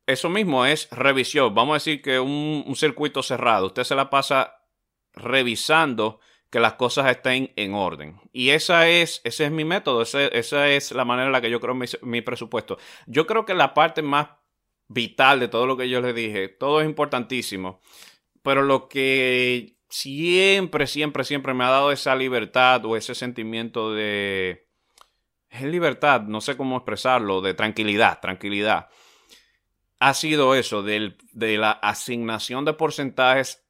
eso 0.06 0.28
mismo 0.28 0.66
es 0.66 0.88
revisión. 0.90 1.54
Vamos 1.54 1.72
a 1.72 1.76
decir 1.76 2.02
que 2.02 2.18
un, 2.18 2.64
un 2.66 2.76
circuito 2.76 3.22
cerrado, 3.22 3.66
usted 3.66 3.84
se 3.84 3.94
la 3.94 4.10
pasa 4.10 4.62
revisando 5.14 6.20
que 6.52 6.60
las 6.60 6.74
cosas 6.74 7.10
estén 7.10 7.50
en 7.56 7.72
orden. 7.72 8.20
Y 8.30 8.50
esa 8.50 8.86
es, 8.86 9.22
ese 9.24 9.46
es 9.46 9.50
mi 9.50 9.64
método, 9.64 10.02
esa, 10.02 10.68
es 10.68 10.92
la 10.92 11.06
manera 11.06 11.26
en 11.28 11.32
la 11.32 11.40
que 11.40 11.50
yo 11.50 11.60
creo 11.60 11.74
mi, 12.02 12.20
presupuesto. 12.20 12.76
Yo 13.06 13.26
creo 13.26 13.46
que 13.46 13.54
la 13.54 13.72
parte 13.72 14.02
más 14.02 14.28
vital 14.86 15.40
de 15.40 15.48
todo 15.48 15.66
lo 15.66 15.78
que 15.78 15.88
yo 15.88 16.02
les 16.02 16.14
dije, 16.14 16.48
todo 16.48 16.82
es 16.82 16.86
importantísimo, 16.86 17.80
pero 18.42 18.60
lo 18.60 18.90
que 18.90 19.78
siempre, 19.88 20.86
siempre, 20.86 21.24
siempre 21.24 21.54
me 21.54 21.64
ha 21.64 21.70
dado 21.70 21.90
esa 21.90 22.14
libertad 22.14 22.84
o 22.84 22.96
ese 22.98 23.14
sentimiento 23.14 23.94
de... 23.94 24.68
Es 25.48 25.62
libertad, 25.62 26.20
no 26.20 26.42
sé 26.42 26.58
cómo 26.58 26.76
expresarlo, 26.76 27.40
de 27.40 27.54
tranquilidad, 27.54 28.20
tranquilidad. 28.20 28.90
Ha 30.02 30.14
sido 30.14 30.56
eso, 30.56 30.82
de 30.82 31.14
la 31.58 31.70
asignación 31.70 32.64
de 32.64 32.72
porcentajes 32.72 33.62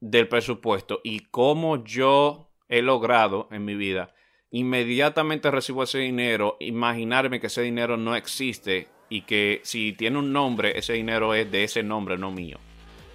del 0.00 0.26
presupuesto 0.26 1.00
y 1.04 1.20
cómo 1.20 1.84
yo 1.84 2.50
he 2.68 2.82
logrado 2.82 3.46
en 3.52 3.64
mi 3.64 3.76
vida 3.76 4.12
inmediatamente 4.50 5.48
recibo 5.50 5.84
ese 5.84 5.98
dinero, 5.98 6.56
imaginarme 6.58 7.38
que 7.38 7.46
ese 7.46 7.62
dinero 7.62 7.96
no 7.96 8.16
existe 8.16 8.88
y 9.08 9.22
que 9.22 9.60
si 9.62 9.92
tiene 9.92 10.18
un 10.18 10.32
nombre, 10.32 10.76
ese 10.76 10.94
dinero 10.94 11.34
es 11.34 11.52
de 11.52 11.62
ese 11.62 11.84
nombre, 11.84 12.18
no 12.18 12.32
mío. 12.32 12.58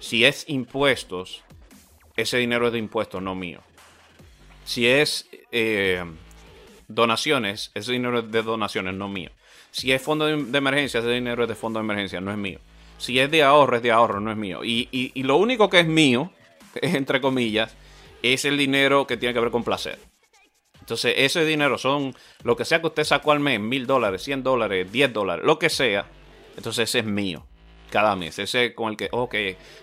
Si 0.00 0.24
es 0.24 0.48
impuestos, 0.48 1.44
ese 2.16 2.38
dinero 2.38 2.68
es 2.68 2.72
de 2.72 2.78
impuestos, 2.78 3.20
no 3.20 3.34
mío. 3.34 3.60
Si 4.64 4.86
es 4.86 5.28
eh, 5.50 6.02
donaciones, 6.88 7.70
ese 7.74 7.92
dinero 7.92 8.20
es 8.20 8.30
de 8.30 8.42
donaciones, 8.42 8.94
no 8.94 9.08
mío. 9.08 9.30
Si 9.72 9.90
es 9.90 10.00
fondo 10.00 10.26
de 10.26 10.58
emergencia, 10.58 11.00
ese 11.00 11.10
dinero 11.10 11.42
es 11.42 11.48
de 11.48 11.56
fondo 11.56 11.80
de 11.80 11.84
emergencia, 11.84 12.20
no 12.20 12.30
es 12.30 12.38
mío. 12.38 12.60
Si 12.98 13.18
es 13.18 13.28
de 13.30 13.42
ahorro, 13.42 13.76
es 13.76 13.82
de 13.82 13.90
ahorro, 13.90 14.20
no 14.20 14.30
es 14.30 14.36
mío. 14.36 14.62
Y, 14.62 14.88
y 14.92 15.22
lo 15.24 15.36
único 15.36 15.68
que 15.68 15.80
es 15.80 15.86
mío 15.88 16.30
entre 16.80 17.20
comillas, 17.20 17.74
es 18.22 18.44
el 18.44 18.56
dinero 18.56 19.06
que 19.06 19.16
tiene 19.16 19.34
que 19.34 19.40
ver 19.40 19.50
con 19.50 19.64
placer. 19.64 19.98
Entonces, 20.80 21.14
ese 21.16 21.44
dinero 21.44 21.78
son 21.78 22.14
lo 22.42 22.56
que 22.56 22.64
sea 22.64 22.80
que 22.80 22.88
usted 22.88 23.04
sacó 23.04 23.32
al 23.32 23.40
mes, 23.40 23.60
mil 23.60 23.86
dólares, 23.86 24.22
cien 24.22 24.42
dólares, 24.42 24.90
diez 24.90 25.12
dólares, 25.12 25.44
lo 25.44 25.58
que 25.58 25.70
sea. 25.70 26.06
Entonces, 26.56 26.88
ese 26.88 27.00
es 27.00 27.04
mío 27.04 27.46
cada 27.90 28.16
mes. 28.16 28.38
Ese 28.38 28.74
con 28.74 28.90
el 28.90 28.96
que, 28.96 29.08
ok, 29.12 29.34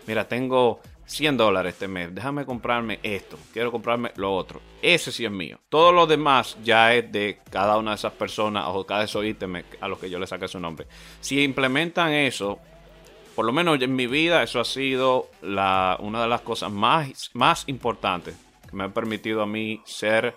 mira, 0.08 0.28
tengo 0.28 0.82
100 1.10 1.38
dólares 1.38 1.74
este 1.74 1.88
mes, 1.88 2.14
déjame 2.14 2.46
comprarme 2.46 3.00
esto, 3.02 3.38
quiero 3.52 3.72
comprarme 3.72 4.12
lo 4.16 4.34
otro. 4.34 4.62
Ese 4.80 5.12
sí 5.12 5.26
es 5.26 5.32
mío. 5.32 5.60
Todo 5.68 5.92
lo 5.92 6.06
demás 6.06 6.56
ya 6.64 6.94
es 6.94 7.12
de 7.12 7.40
cada 7.50 7.78
una 7.78 7.92
de 7.92 7.96
esas 7.96 8.14
personas 8.14 8.66
o 8.68 8.86
cada 8.86 9.06
esos 9.06 9.26
ítems 9.26 9.66
a 9.82 9.88
los 9.88 9.98
que 9.98 10.10
yo 10.10 10.20
le 10.20 10.28
saqué 10.28 10.48
su 10.48 10.60
nombre. 10.60 10.86
Si 11.20 11.44
implementan 11.44 12.12
eso, 12.12 12.60
por 13.36 13.44
lo 13.44 13.52
menos 13.52 13.82
en 13.82 13.96
mi 13.96 14.06
vida, 14.06 14.44
eso 14.44 14.60
ha 14.60 14.66
sido 14.66 15.32
la, 15.42 15.98
una 16.00 16.22
de 16.22 16.28
las 16.28 16.42
cosas 16.42 16.72
más, 16.72 17.32
más 17.34 17.64
importantes 17.68 18.36
que 18.70 18.76
me 18.76 18.84
ha 18.84 18.90
permitido 18.90 19.42
a 19.42 19.48
mí 19.48 19.82
ser, 19.86 20.36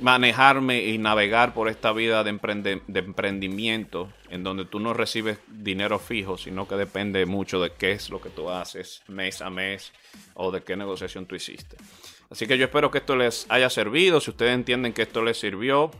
manejarme 0.00 0.84
y 0.84 0.98
navegar 0.98 1.54
por 1.54 1.68
esta 1.68 1.92
vida 1.92 2.24
de, 2.24 2.80
de 2.86 2.98
emprendimiento, 3.00 4.12
en 4.30 4.42
donde 4.42 4.64
tú 4.64 4.80
no 4.80 4.94
recibes 4.94 5.38
dinero 5.48 5.98
fijo, 5.98 6.36
sino 6.38 6.68
que 6.68 6.76
depende 6.76 7.26
mucho 7.26 7.60
de 7.60 7.72
qué 7.72 7.92
es 7.92 8.10
lo 8.10 8.20
que 8.20 8.30
tú 8.30 8.50
haces 8.50 9.02
mes 9.08 9.40
a 9.42 9.50
mes 9.50 9.92
o 10.34 10.50
de 10.50 10.62
qué 10.62 10.76
negociación 10.76 11.26
tú 11.26 11.34
hiciste. 11.34 11.76
Así 12.30 12.46
que 12.46 12.58
yo 12.58 12.64
espero 12.64 12.90
que 12.90 12.98
esto 12.98 13.16
les 13.16 13.46
haya 13.48 13.70
servido. 13.70 14.20
Si 14.20 14.30
ustedes 14.30 14.54
entienden 14.54 14.92
que 14.92 15.02
esto 15.02 15.22
les 15.22 15.38
sirvió, 15.38 15.90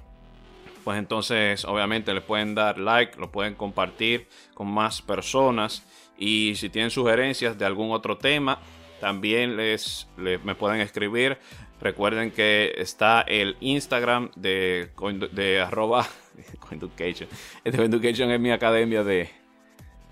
pues 0.85 0.99
entonces 0.99 1.65
obviamente 1.65 2.15
le 2.15 2.21
pueden 2.21 2.55
dar 2.55 2.79
like, 2.79 3.19
lo 3.19 3.31
pueden 3.31 3.55
compartir 3.55 4.29
con 4.55 4.69
más 4.69 5.03
personas 5.03 5.85
y 6.19 6.55
si 6.57 6.71
tienen 6.71 6.91
sugerencias 6.91 7.59
de 7.59 7.65
algún 7.65 7.93
otro 7.93 8.19
tema, 8.19 8.61
también 9.01 9.57
les, 9.57 10.09
me 10.17 10.55
pueden 10.55 10.81
escribir. 10.81 11.39
Recuerden 11.81 12.31
que 12.31 12.75
está 12.77 13.21
el 13.21 13.57
Instagram 13.61 14.31
de, 14.37 14.91
arroba 15.65 16.07
Coinducation. 16.61 17.29
Coinducation 17.75 18.31
es 18.31 18.41
mi 18.41 18.51
academia 18.51 19.05
de, 19.05 19.29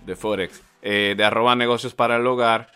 de 0.05 0.16
Forex. 0.16 0.62
Eh, 0.83 1.14
de 1.16 1.24
arroba 1.24 1.57
negocios 1.57 1.94
para 1.94 2.16
el 2.16 2.27
hogar. 2.27 2.70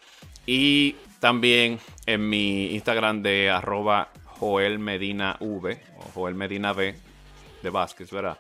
Y 0.47 0.97
también 1.21 1.79
en 2.07 2.29
mi 2.29 2.75
Instagram 2.75 3.23
de 3.23 3.51
arroba 3.51 4.11
Joel 4.25 4.79
Medina 4.79 5.37
V 5.41 5.79
o 5.99 6.03
Joel 6.15 6.35
Medina 6.35 6.73
V 6.73 6.95
de 7.63 7.71
Vázquez, 7.71 8.11
¿verdad? 8.11 8.39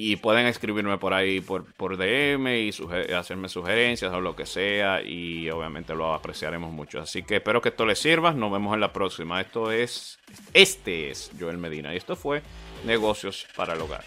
Y 0.00 0.14
pueden 0.14 0.46
escribirme 0.46 0.96
por 0.96 1.12
ahí 1.12 1.40
por, 1.40 1.74
por 1.74 1.96
DM 1.96 2.46
y 2.46 2.70
hacerme 3.12 3.48
sugerencias 3.48 4.12
o 4.12 4.20
lo 4.20 4.36
que 4.36 4.46
sea. 4.46 5.02
Y 5.02 5.50
obviamente 5.50 5.92
lo 5.92 6.14
apreciaremos 6.14 6.70
mucho. 6.70 7.00
Así 7.00 7.24
que 7.24 7.34
espero 7.38 7.60
que 7.60 7.70
esto 7.70 7.84
les 7.84 7.98
sirva. 7.98 8.30
Nos 8.32 8.52
vemos 8.52 8.72
en 8.74 8.78
la 8.78 8.92
próxima. 8.92 9.40
Esto 9.40 9.72
es. 9.72 10.20
Este 10.54 11.10
es 11.10 11.32
Joel 11.36 11.58
Medina. 11.58 11.92
Y 11.92 11.96
esto 11.96 12.14
fue 12.14 12.42
Negocios 12.84 13.48
para 13.56 13.74
el 13.74 13.80
Hogar. 13.80 14.04